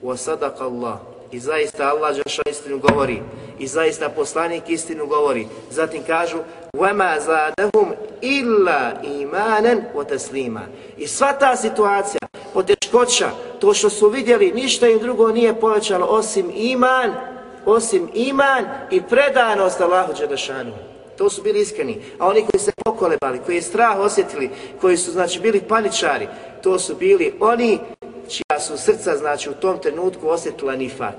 [0.03, 0.99] Wa sadaqa Allah.
[1.33, 3.23] I zaista Allah Đelšan istinu govori.
[3.59, 5.47] I zaista poslanik istinu govori.
[5.71, 6.39] Zatim kažu
[6.77, 10.63] وَمَا زَادَهُمْ إِلَّا إِمَانًا وَتَسْلِيمًا
[10.97, 12.21] I sva ta situacija,
[12.55, 13.31] poteškoća,
[13.61, 17.15] to što su vidjeli, ništa im drugo nije povećalo osim iman,
[17.67, 20.73] osim iman i predanost Allahu Đelešanu.
[21.18, 22.02] To su bili iskreni.
[22.20, 24.50] A oni koji se pokolebali, koji je strah osjetili,
[24.82, 26.28] koji su znači bili paničari,
[26.64, 27.80] to su bili oni
[28.30, 31.16] čija su srca znači u tom trenutku osjetila nifak.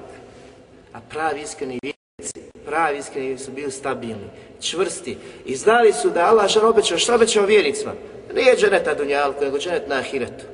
[0.92, 4.30] A pravi iskreni vjernici, pravi iskreni su bili stabilni,
[4.60, 7.92] čvrsti i znali su da Allah žan obećao, šta obećao vjernicima?
[8.34, 10.53] Nije dženeta dunjalku, nego dženet na ahiretu.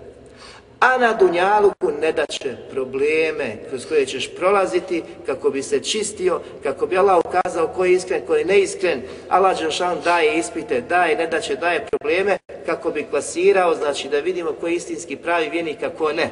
[0.80, 6.86] A na dunjaluku ne daće probleme kroz koje ćeš prolaziti kako bi se čistio, kako
[6.86, 9.02] bi Allah ukazao ko je iskren, ko je neiskren.
[9.28, 14.52] Allah Đelšan daje ispite, daje ne daće, daje probleme kako bi klasirao, znači da vidimo
[14.52, 16.30] ko je istinski pravi vjernik, a ko ne.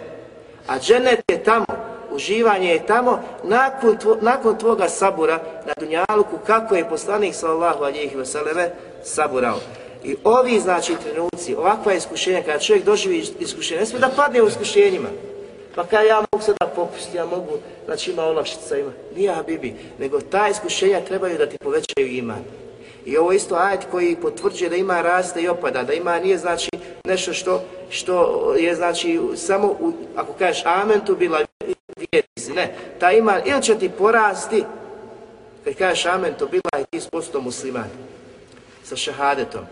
[0.67, 1.67] A dženet je tamo,
[2.11, 8.17] uživanje je tamo nakon, tvo, nakon tvoga sabura na dunjaluku kako je poslanik sallallahu alihi
[8.17, 8.71] vseleme
[9.05, 9.59] saburao.
[10.05, 14.49] I ovi znači trenuci, ovakva iskušenja, kada čovjek doživi iskušenje, ne smije da padne u
[14.49, 15.09] iskušenjima.
[15.75, 17.53] Pa kada ja mogu sada popustiti, ja mogu,
[17.85, 18.93] znači ima olakšica, ima.
[19.17, 22.45] Nije Habibi, nego ta iskušenja trebaju da ti povećaju iman.
[23.07, 26.71] I ovo isto ajet koji potvrđuje da ima raste i opada, da ima nije znači
[27.05, 31.41] nešto što, što je znači samo, u, ako kažeš amen, tu bila
[31.97, 32.53] vjernici.
[32.55, 34.65] Ne, ta iman ili će ti porasti,
[35.65, 37.89] kad kažeš amen, to bila i ti posto musliman
[38.85, 39.65] sa šahadetom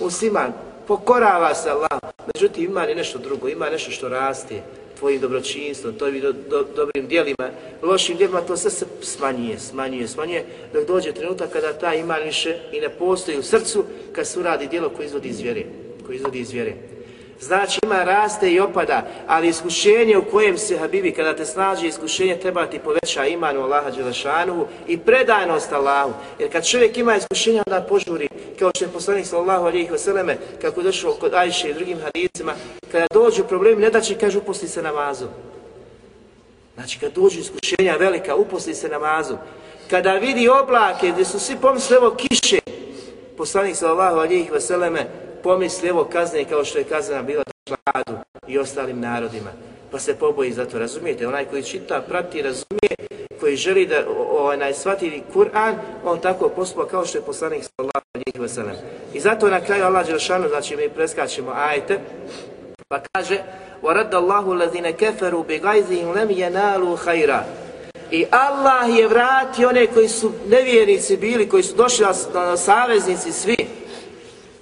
[0.00, 0.52] musliman,
[0.86, 2.00] pokorava se Allah,
[2.34, 4.62] međutim ima i nešto drugo, ima nešto što raste
[4.98, 7.50] tvojim dobročinstvom, tvojim do, do, dobrim dijelima,
[7.82, 12.58] lošim dijelima, to sve se smanjuje, smanjuje, smanjuje, dok dođe trenutak kada ta ima više
[12.72, 15.64] i ne postoji u srcu, kad se uradi dijelo koje izvodi iz vjere,
[16.06, 16.72] koje izvodi iz vjere.
[17.40, 22.36] Znači ima raste i opada, ali iskušenje u kojem se Habibi, kada te snaži iskušenje,
[22.36, 26.12] treba ti poveća iman u Allaha Đelešanu i predanost Allahu.
[26.38, 28.28] Jer kad čovjek ima iskušenja, onda požuri,
[28.58, 32.52] kao što je poslanik sallallahu alihi vseleme, kako je došlo kod Ajše i drugim hadicima,
[32.92, 35.26] kada dođu problemi, ne da će, kaže, uposli se namazu.
[36.74, 39.36] Znači, kad dođu iskušenja velika, uposli se namazu.
[39.90, 42.58] Kada vidi oblake gdje su svi pomisli, evo kiše,
[43.36, 48.18] poslanik sallallahu alihi vseleme, pomisli evo kazne kao što je kazna bila Žadu
[48.48, 49.50] i ostalim narodima.
[49.90, 51.26] Pa se poboji za to, razumijete?
[51.26, 52.96] Onaj koji čita, prati, razumije,
[53.40, 55.74] koji želi da onaj shvati Kur'an,
[56.04, 58.82] on tako postupa kao što je poslanik sallallahu alejhi.
[59.14, 61.98] I zato na kraju Allah dželle znači mi preskačemo ajete,
[62.88, 63.38] pa kaže:
[63.82, 67.44] "Wa raddallahu allazina kafaru bighayzihim lam yanalu khaira."
[68.10, 73.56] I Allah je vratio one koji su nevjernici bili, koji su došli na saveznici svi,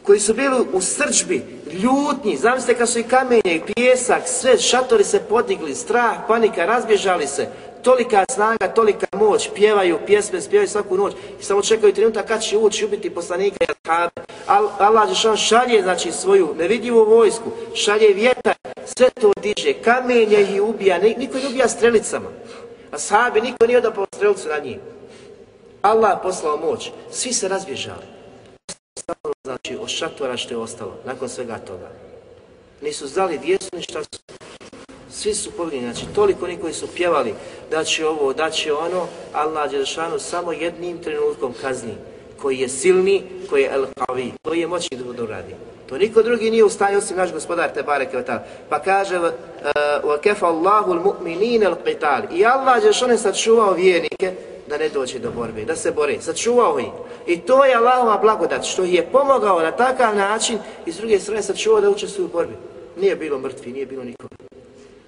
[0.05, 1.43] koji su bili u srđbi,
[1.73, 7.27] ljutnji, zamislite kad su i kamenje, i pijesak, sve, šatori se podigli, strah, panika, razbježali
[7.27, 7.49] se,
[7.83, 12.59] tolika snaga, tolika moć, pjevaju pjesme, spjevaju svaku noć i samo čekaju trenutak kad će
[12.59, 14.23] ući ubiti poslanika i ashabe.
[14.47, 18.55] Al, Allah Žešan šalje znači svoju nevidljivu vojsku, šalje vjetar,
[18.97, 22.29] sve to diže, kamenje ih ubija, niko ne ubija strelicama.
[22.91, 24.77] Ashabi, niko nije odapao strelicu na njih.
[25.83, 28.14] Allah poslao moć, svi se razbježali
[29.09, 31.91] ostalo, znači, od šatora što je ostalo, nakon svega toga.
[32.83, 34.21] Nisu znali gdje su su.
[35.11, 37.35] Svi su pobjegli, znači toliko oni koji su pjevali
[37.71, 41.95] da će ovo, da će ono, Allah Đelšanu samo jednim trenutkom kazni,
[42.43, 45.55] koji je silni, koji je el qavi, koji je moćni da radi.
[45.89, 48.23] To niko drugi nije u stanju osim naš gospodar te bareke
[48.69, 49.19] Pa kaže
[50.03, 52.23] wa kafa Allahu al-mu'minina al-qital.
[52.33, 54.35] I Allah Đelšanu je sačuvao vjernike
[54.69, 56.93] da ne dođe do borbe, da se bore, sačuvao ih.
[57.27, 61.19] I to je Allahova blagodat, što ih je pomogao na takav način i s druge
[61.21, 62.55] strane sačuvao da učestvuju u borbi.
[62.97, 64.35] Nije bilo mrtvi, nije bilo nikoga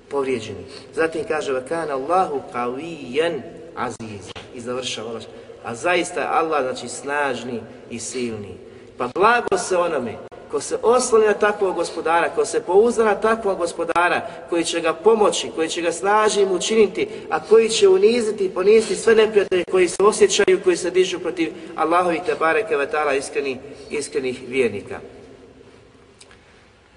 [0.08, 0.64] povrijeđeni.
[0.94, 3.40] Zatim kaže vakana Allahu qawiyan
[3.76, 5.20] aziz i završava.
[5.64, 8.54] A zaista Allah znači snažni i silni.
[8.98, 10.16] Pa blago se onome
[10.56, 14.94] ko se osloni na takvog gospodara, ko se pouzda na takvog gospodara, koji će ga
[14.94, 19.88] pomoći, koji će ga snažnim učiniti, a koji će uniziti i poniziti sve neprijatelje koji
[19.88, 23.56] se osjećaju, koji se dižu protiv Allahovi te bareke vatala iskrenih,
[23.90, 25.00] iskrenih vjernika.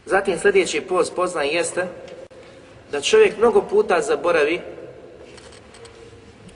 [0.05, 1.88] Zatim sljedeći post poznaj jeste
[2.91, 4.62] da čovjek mnogo puta zaboravi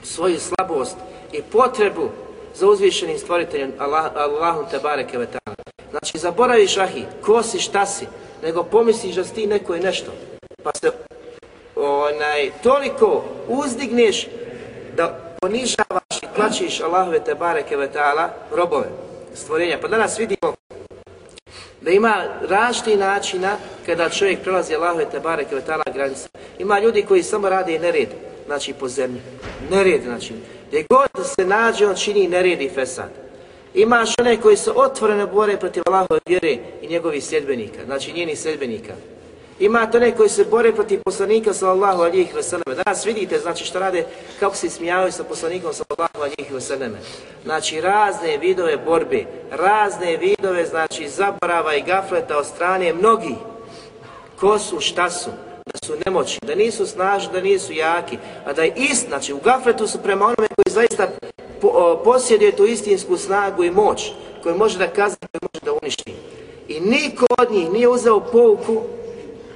[0.03, 0.97] svoju slabost
[1.31, 2.09] i potrebu
[2.55, 5.62] za uzvišenim stvoriteljem Allah, Allahom te bareke vatala.
[5.93, 8.05] Znači, zaboraviš ahi, ko si, šta si,
[8.43, 10.11] nego pomisliš da si ti neko i nešto.
[10.63, 10.91] Pa se
[11.75, 14.27] onaj, toliko uzdigneš
[14.97, 18.87] da ponižavaš i tlačiš Allahove te bareke ve ta'ala robove,
[19.33, 19.77] stvorenja.
[19.81, 20.53] Pa danas vidimo
[21.81, 26.29] da ima različitih načina kada čovjek prelazi Allahove te bareke ve ta'ala granice.
[26.59, 28.09] Ima ljudi koji samo rade nered,
[28.45, 29.21] znači po zemlji.
[29.71, 30.33] Nered, znači.
[30.67, 33.22] Gdje god se nađe, on čini nered i fesad.
[33.73, 38.93] Imaš one koji se otvoreno bore protiv Allahove vjere i njegovih sljedbenika, znači njenih sljedbenika.
[39.59, 42.83] Imate one koji se bore protiv poslanika sallallahu alijih vseleme.
[42.85, 44.05] Danas vidite znači što rade,
[44.39, 46.99] kako se smijavaju sa poslanikom sallallahu alijih vseleme.
[47.43, 53.35] Znači razne vidove borbe, razne vidove znači zaborava i gafleta od strane mnogih.
[54.39, 55.29] Ko su, šta su,
[55.65, 59.39] da su nemoćni, da nisu snažni, da nisu jaki, a da je ist, znači u
[59.43, 61.07] gafletu su prema onome koji zaista
[62.03, 64.11] posjeduje tu istinsku snagu i moć,
[64.43, 66.13] koji može da kazni, koji može da uništi.
[66.67, 68.81] I niko od njih nije uzeo pouku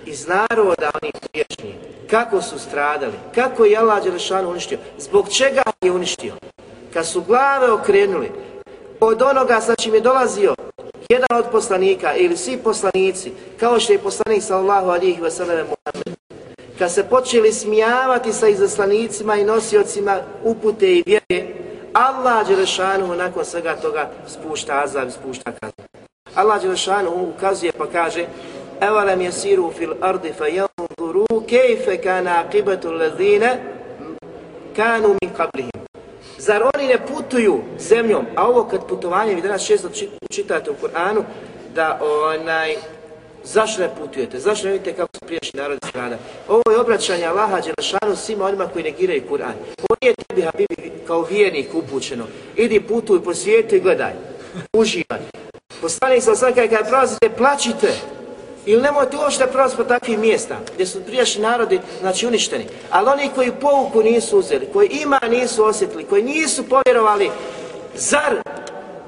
[0.05, 1.75] iz naroda onih priješnjih,
[2.09, 6.33] kako su stradali, kako je Allah Đelešanu uništio, zbog čega je uništio.
[6.93, 8.31] Kad su glave okrenuli
[8.99, 10.55] od onoga sa čim je dolazio
[11.09, 16.17] jedan od poslanika ili svi poslanici, kao što je poslanik sallallahu alihi wasallam Muhammed,
[16.79, 21.47] kad se počeli smijavati sa izaslanicima i nosiocima upute i vjere,
[21.97, 25.83] Allah Đelešanu nakon svega toga spušta azab, spušta kaznu.
[26.35, 28.25] Allah Đelešanu ukazuje pa kaže
[28.81, 33.57] Evo nam je siru fil ardi fe janduru kejfe kana akibetu lezine
[34.75, 35.81] kanu min kablihim.
[36.37, 38.25] Zar oni ne putuju zemljom?
[38.35, 39.89] A ovo kad putovanje, vi danas često
[40.29, 41.23] čitate u Kur'anu,
[41.75, 42.75] da onaj,
[43.53, 46.17] zašto ne putujete, zašto ne vidite kako su priješnji narodi strada.
[46.47, 49.53] Ovo je obraćanje Allaha Đelešanu svima onima koji negiraju Kur'an.
[49.77, 52.23] Ovo nije tebi, Habibi, kao vjernik upućeno.
[52.55, 54.11] Idi putuj po svijetu i gledaj,
[54.73, 55.19] uživaj.
[55.81, 57.93] Poslanik sam sam kada prolazite, plaćite,
[58.65, 62.65] ili nemojte uopšte prolaziti po takvih mjesta gdje su prijašnji narodi znači uništeni.
[62.89, 67.31] Ali oni koji pouku nisu uzeli, koji ima nisu osjetili, koji nisu povjerovali,
[67.95, 68.41] zar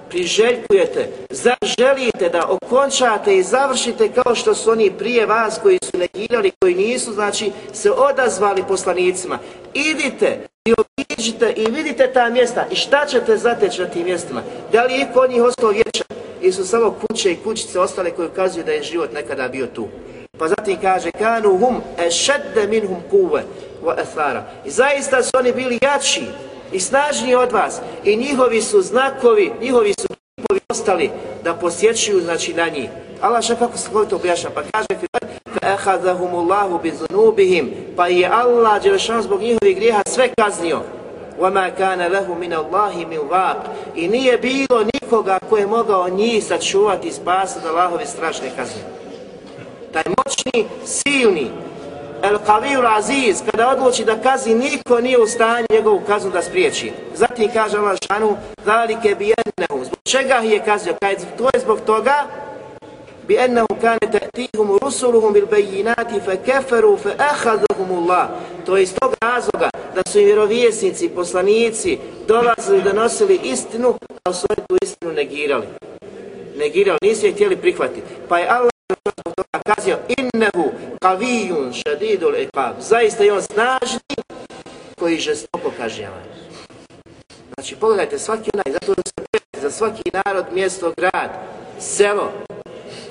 [0.10, 5.98] priželjkujete, zar želite da okončate i završite kao što su oni prije vas koji su
[5.98, 9.40] negirali, koji nisu znači se odazvali poslanicima.
[9.74, 14.42] Idite i obiđite i vidite ta mjesta i šta ćete zateći na tim mjestima.
[14.72, 16.20] Da li je kod njih ostao vječan?
[16.42, 19.88] ili su samo kuće i kućice ostale koje ukazuju da je život nekada bio tu.
[20.38, 23.44] Pa zatim kaže, kanu hum ešedde minhum kuve
[23.84, 24.44] wa ethara.
[24.66, 26.24] I zaista su oni bili jači
[26.73, 30.07] i snažniji od vas i njihovi su znakovi, njihovi su
[30.37, 31.11] kipovi ostali
[31.45, 32.89] da posjećuju znači na njih.
[33.21, 35.07] Allah še kako se to objašnja, pa kaže
[35.65, 40.81] فَأَخَذَهُمُ اللَّهُ بِذُنُوبِهِمْ Pa je Allah, Đelešan, zbog njihovih grijeha sve kaznio.
[41.39, 43.61] وَمَا كَانَ لَهُ مِنَ اللَّهِ مِنْ وَاقٍ
[43.95, 48.83] I nije bilo nikoga ko je mogao njih sačuvati i spasati od Allahove strašne kazne.
[49.93, 51.51] Taj moćni, silni,
[52.24, 56.92] El Qavir Aziz, kada odluči da kazi, niko nije u stanju njegovu kaznu da spriječi.
[57.16, 59.86] Zatim kaže Allah šanu, zalike bi ennehu.
[59.86, 60.94] Zbog čega je kazio?
[61.02, 62.26] Kaj, to je zbog toga
[63.28, 68.28] bi ennehu kane ta'tihum rusuluhum bil bejinati fe keferu fe Allah.
[68.66, 71.98] To je iz tog razloga da su i vjerovjesnici, poslanici
[72.28, 75.68] dolazili da nosili istinu, a u svoju tu istinu negirali
[76.60, 78.08] negirali, nisu je htjeli prihvatiti.
[78.30, 78.79] Pa je Allah
[79.76, 82.74] kazio innehu kavijun šadidul iqab.
[82.80, 84.16] Zaista je on snažni
[85.00, 86.22] koji žestoko kažnjava.
[87.54, 91.30] Znači pogledajte svaki onaj, zato da se za svaki narod, mjesto, grad,
[91.80, 92.32] selo,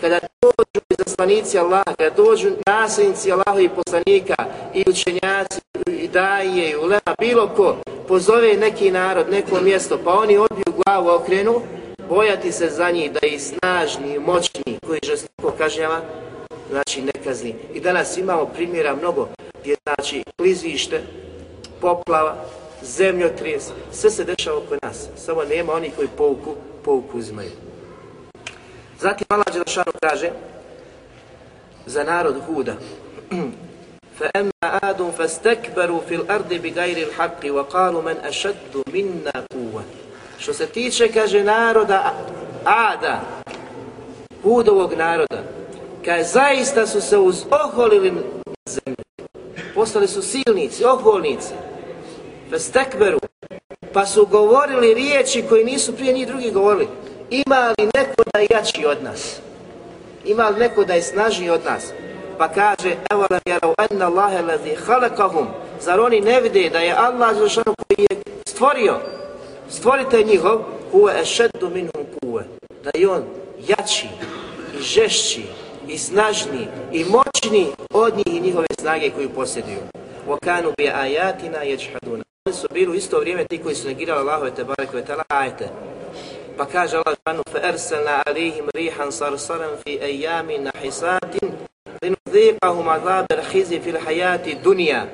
[0.01, 3.29] kada dođu izaslanici Allaha, kada dođu nasljednici
[3.61, 4.37] i poslanika
[4.75, 7.77] i učenjaci i daje i ulema, bilo ko
[8.09, 11.61] pozove neki narod, neko mjesto, pa oni odbiju glavu okrenu,
[12.09, 16.01] bojati se za njih da je snažni moćni koji žestoko kažnjava,
[16.70, 17.56] znači ne kazni.
[17.74, 19.28] I danas imamo primjera mnogo
[19.62, 21.02] gdje znači klizište,
[21.82, 22.36] poplava,
[22.82, 27.52] zemljotres, sve se dešava oko nas, samo nema onih koji pouku, pouku uzimaju.
[29.00, 30.32] Zatim Allah Đelšanu kaže
[31.86, 32.76] za narod Huda
[34.20, 39.84] فَأَمَّا آدُمْ فَاسْتَكْبَرُوا فِي الْأَرْضِ بِغَيْرِ الْحَقِّ وَقَالُوا مَنْ أَشَدُّ مِنَّا قُوَّةً
[40.38, 42.14] Što se tiče, kaže, naroda
[42.66, 43.22] Ada,
[44.44, 45.44] Hudovog naroda,
[46.09, 48.13] Kaže, zaista su se uz oholili
[48.67, 49.05] zemlje.
[49.75, 51.53] Postali su silnici, oholnici.
[52.51, 53.19] Festekberu.
[53.93, 56.89] Pa su govorili riječi koje nisu prije njih drugi govorili.
[57.31, 59.41] Ima li neko da je jači od nas?
[60.25, 61.93] Ima li neko da je snažniji od nas?
[62.39, 65.47] Pa kaže, evo nam jarav anna Allahe lazi halakahum.
[65.81, 69.01] Zar oni ne vide da je Allah Žešanu koji je stvorio,
[69.71, 70.59] stvorite njihov,
[70.93, 72.45] kuve ešeddu minhum kuve,
[72.85, 73.25] da je on
[73.69, 74.07] jači
[74.79, 79.80] i žešći i snažniji i moćni od njih i njihove snage koju posjeduju.
[80.28, 84.64] وَكَانُوا بِآيَاتِنَا يَجْحَدُونَ oni su bili u isto vrijeme ti koji su negirali Allahove te
[84.64, 85.70] bareke ve ta'ala ajete.
[86.58, 91.36] Pa kaže Allah žanu فَأَرْسَلْنَا عَلَيْهِمْ رِيحًا صَرْصَرًا فِي أَيَّامٍ نَحِسَاتٍ
[92.04, 95.10] لِنُذِيقَهُمْ عَذَابَ الْخِزْيِ فِي الْحَيَاةِ الدُّنْيَا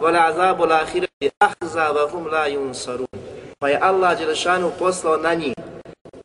[0.00, 1.08] وَلَعَذَابُ الْآخِرَةِ
[1.42, 3.14] أَخْزَى وَهُمْ لَا يُنْصَرُونَ
[3.58, 5.54] Pa je Allah Đelešanu poslao na njih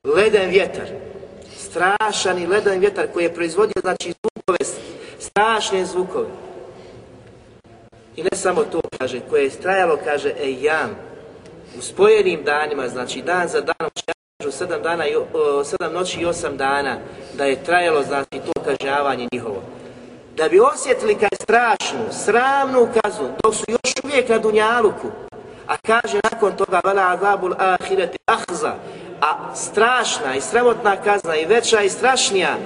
[0.05, 0.88] leden vjetar,
[1.70, 4.58] strašan i leden vjetar koji je proizvodio znači zvukove,
[5.18, 6.28] strašne zvukove.
[8.16, 10.90] I ne samo to, kaže, koje je trajalo, kaže, ejam,
[11.78, 13.90] u spojenim danima, znači dan za danom,
[14.38, 16.96] kažu sedam, dana i, o, sedam noći i osam dana,
[17.34, 19.62] da je trajalo, znači, to kažnjavanje njihovo.
[20.36, 25.08] Da bi osjetili kaj strašnu, sramnu kaznu, dok su još uvijek na Dunjaluku,
[25.68, 28.74] a kaže nakon toga, vela azabul ahireti ahza,
[29.20, 32.56] a strašna i sramotna kazna i veća i strašnija,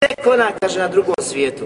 [0.00, 1.64] tek ona kaže na drugom svijetu.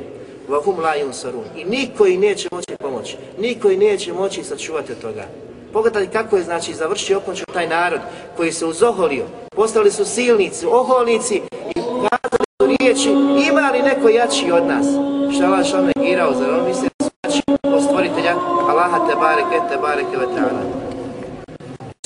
[0.49, 1.45] Vahum la yunsarun.
[1.57, 3.16] I niko i neće moći pomoći.
[3.39, 5.24] Niko i neće moći sačuvati od toga.
[5.72, 8.01] Pogledajte kako je znači završio okončio taj narod
[8.36, 9.24] koji se uzoholio.
[9.57, 11.34] Postali su silnici, oholnici
[11.76, 13.11] i kazali su riječi
[13.51, 14.86] ima li neko jači od nas?
[15.34, 18.58] Šta Allah što negirao, zar on misli da su jači od stvoritelja?
[18.79, 20.62] Allaha te bareke, te bareke ve ta'ala.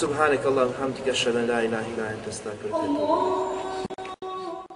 [0.01, 2.71] Subhanak Allahum hamdika, šadan la ilaha ila enta, stakar,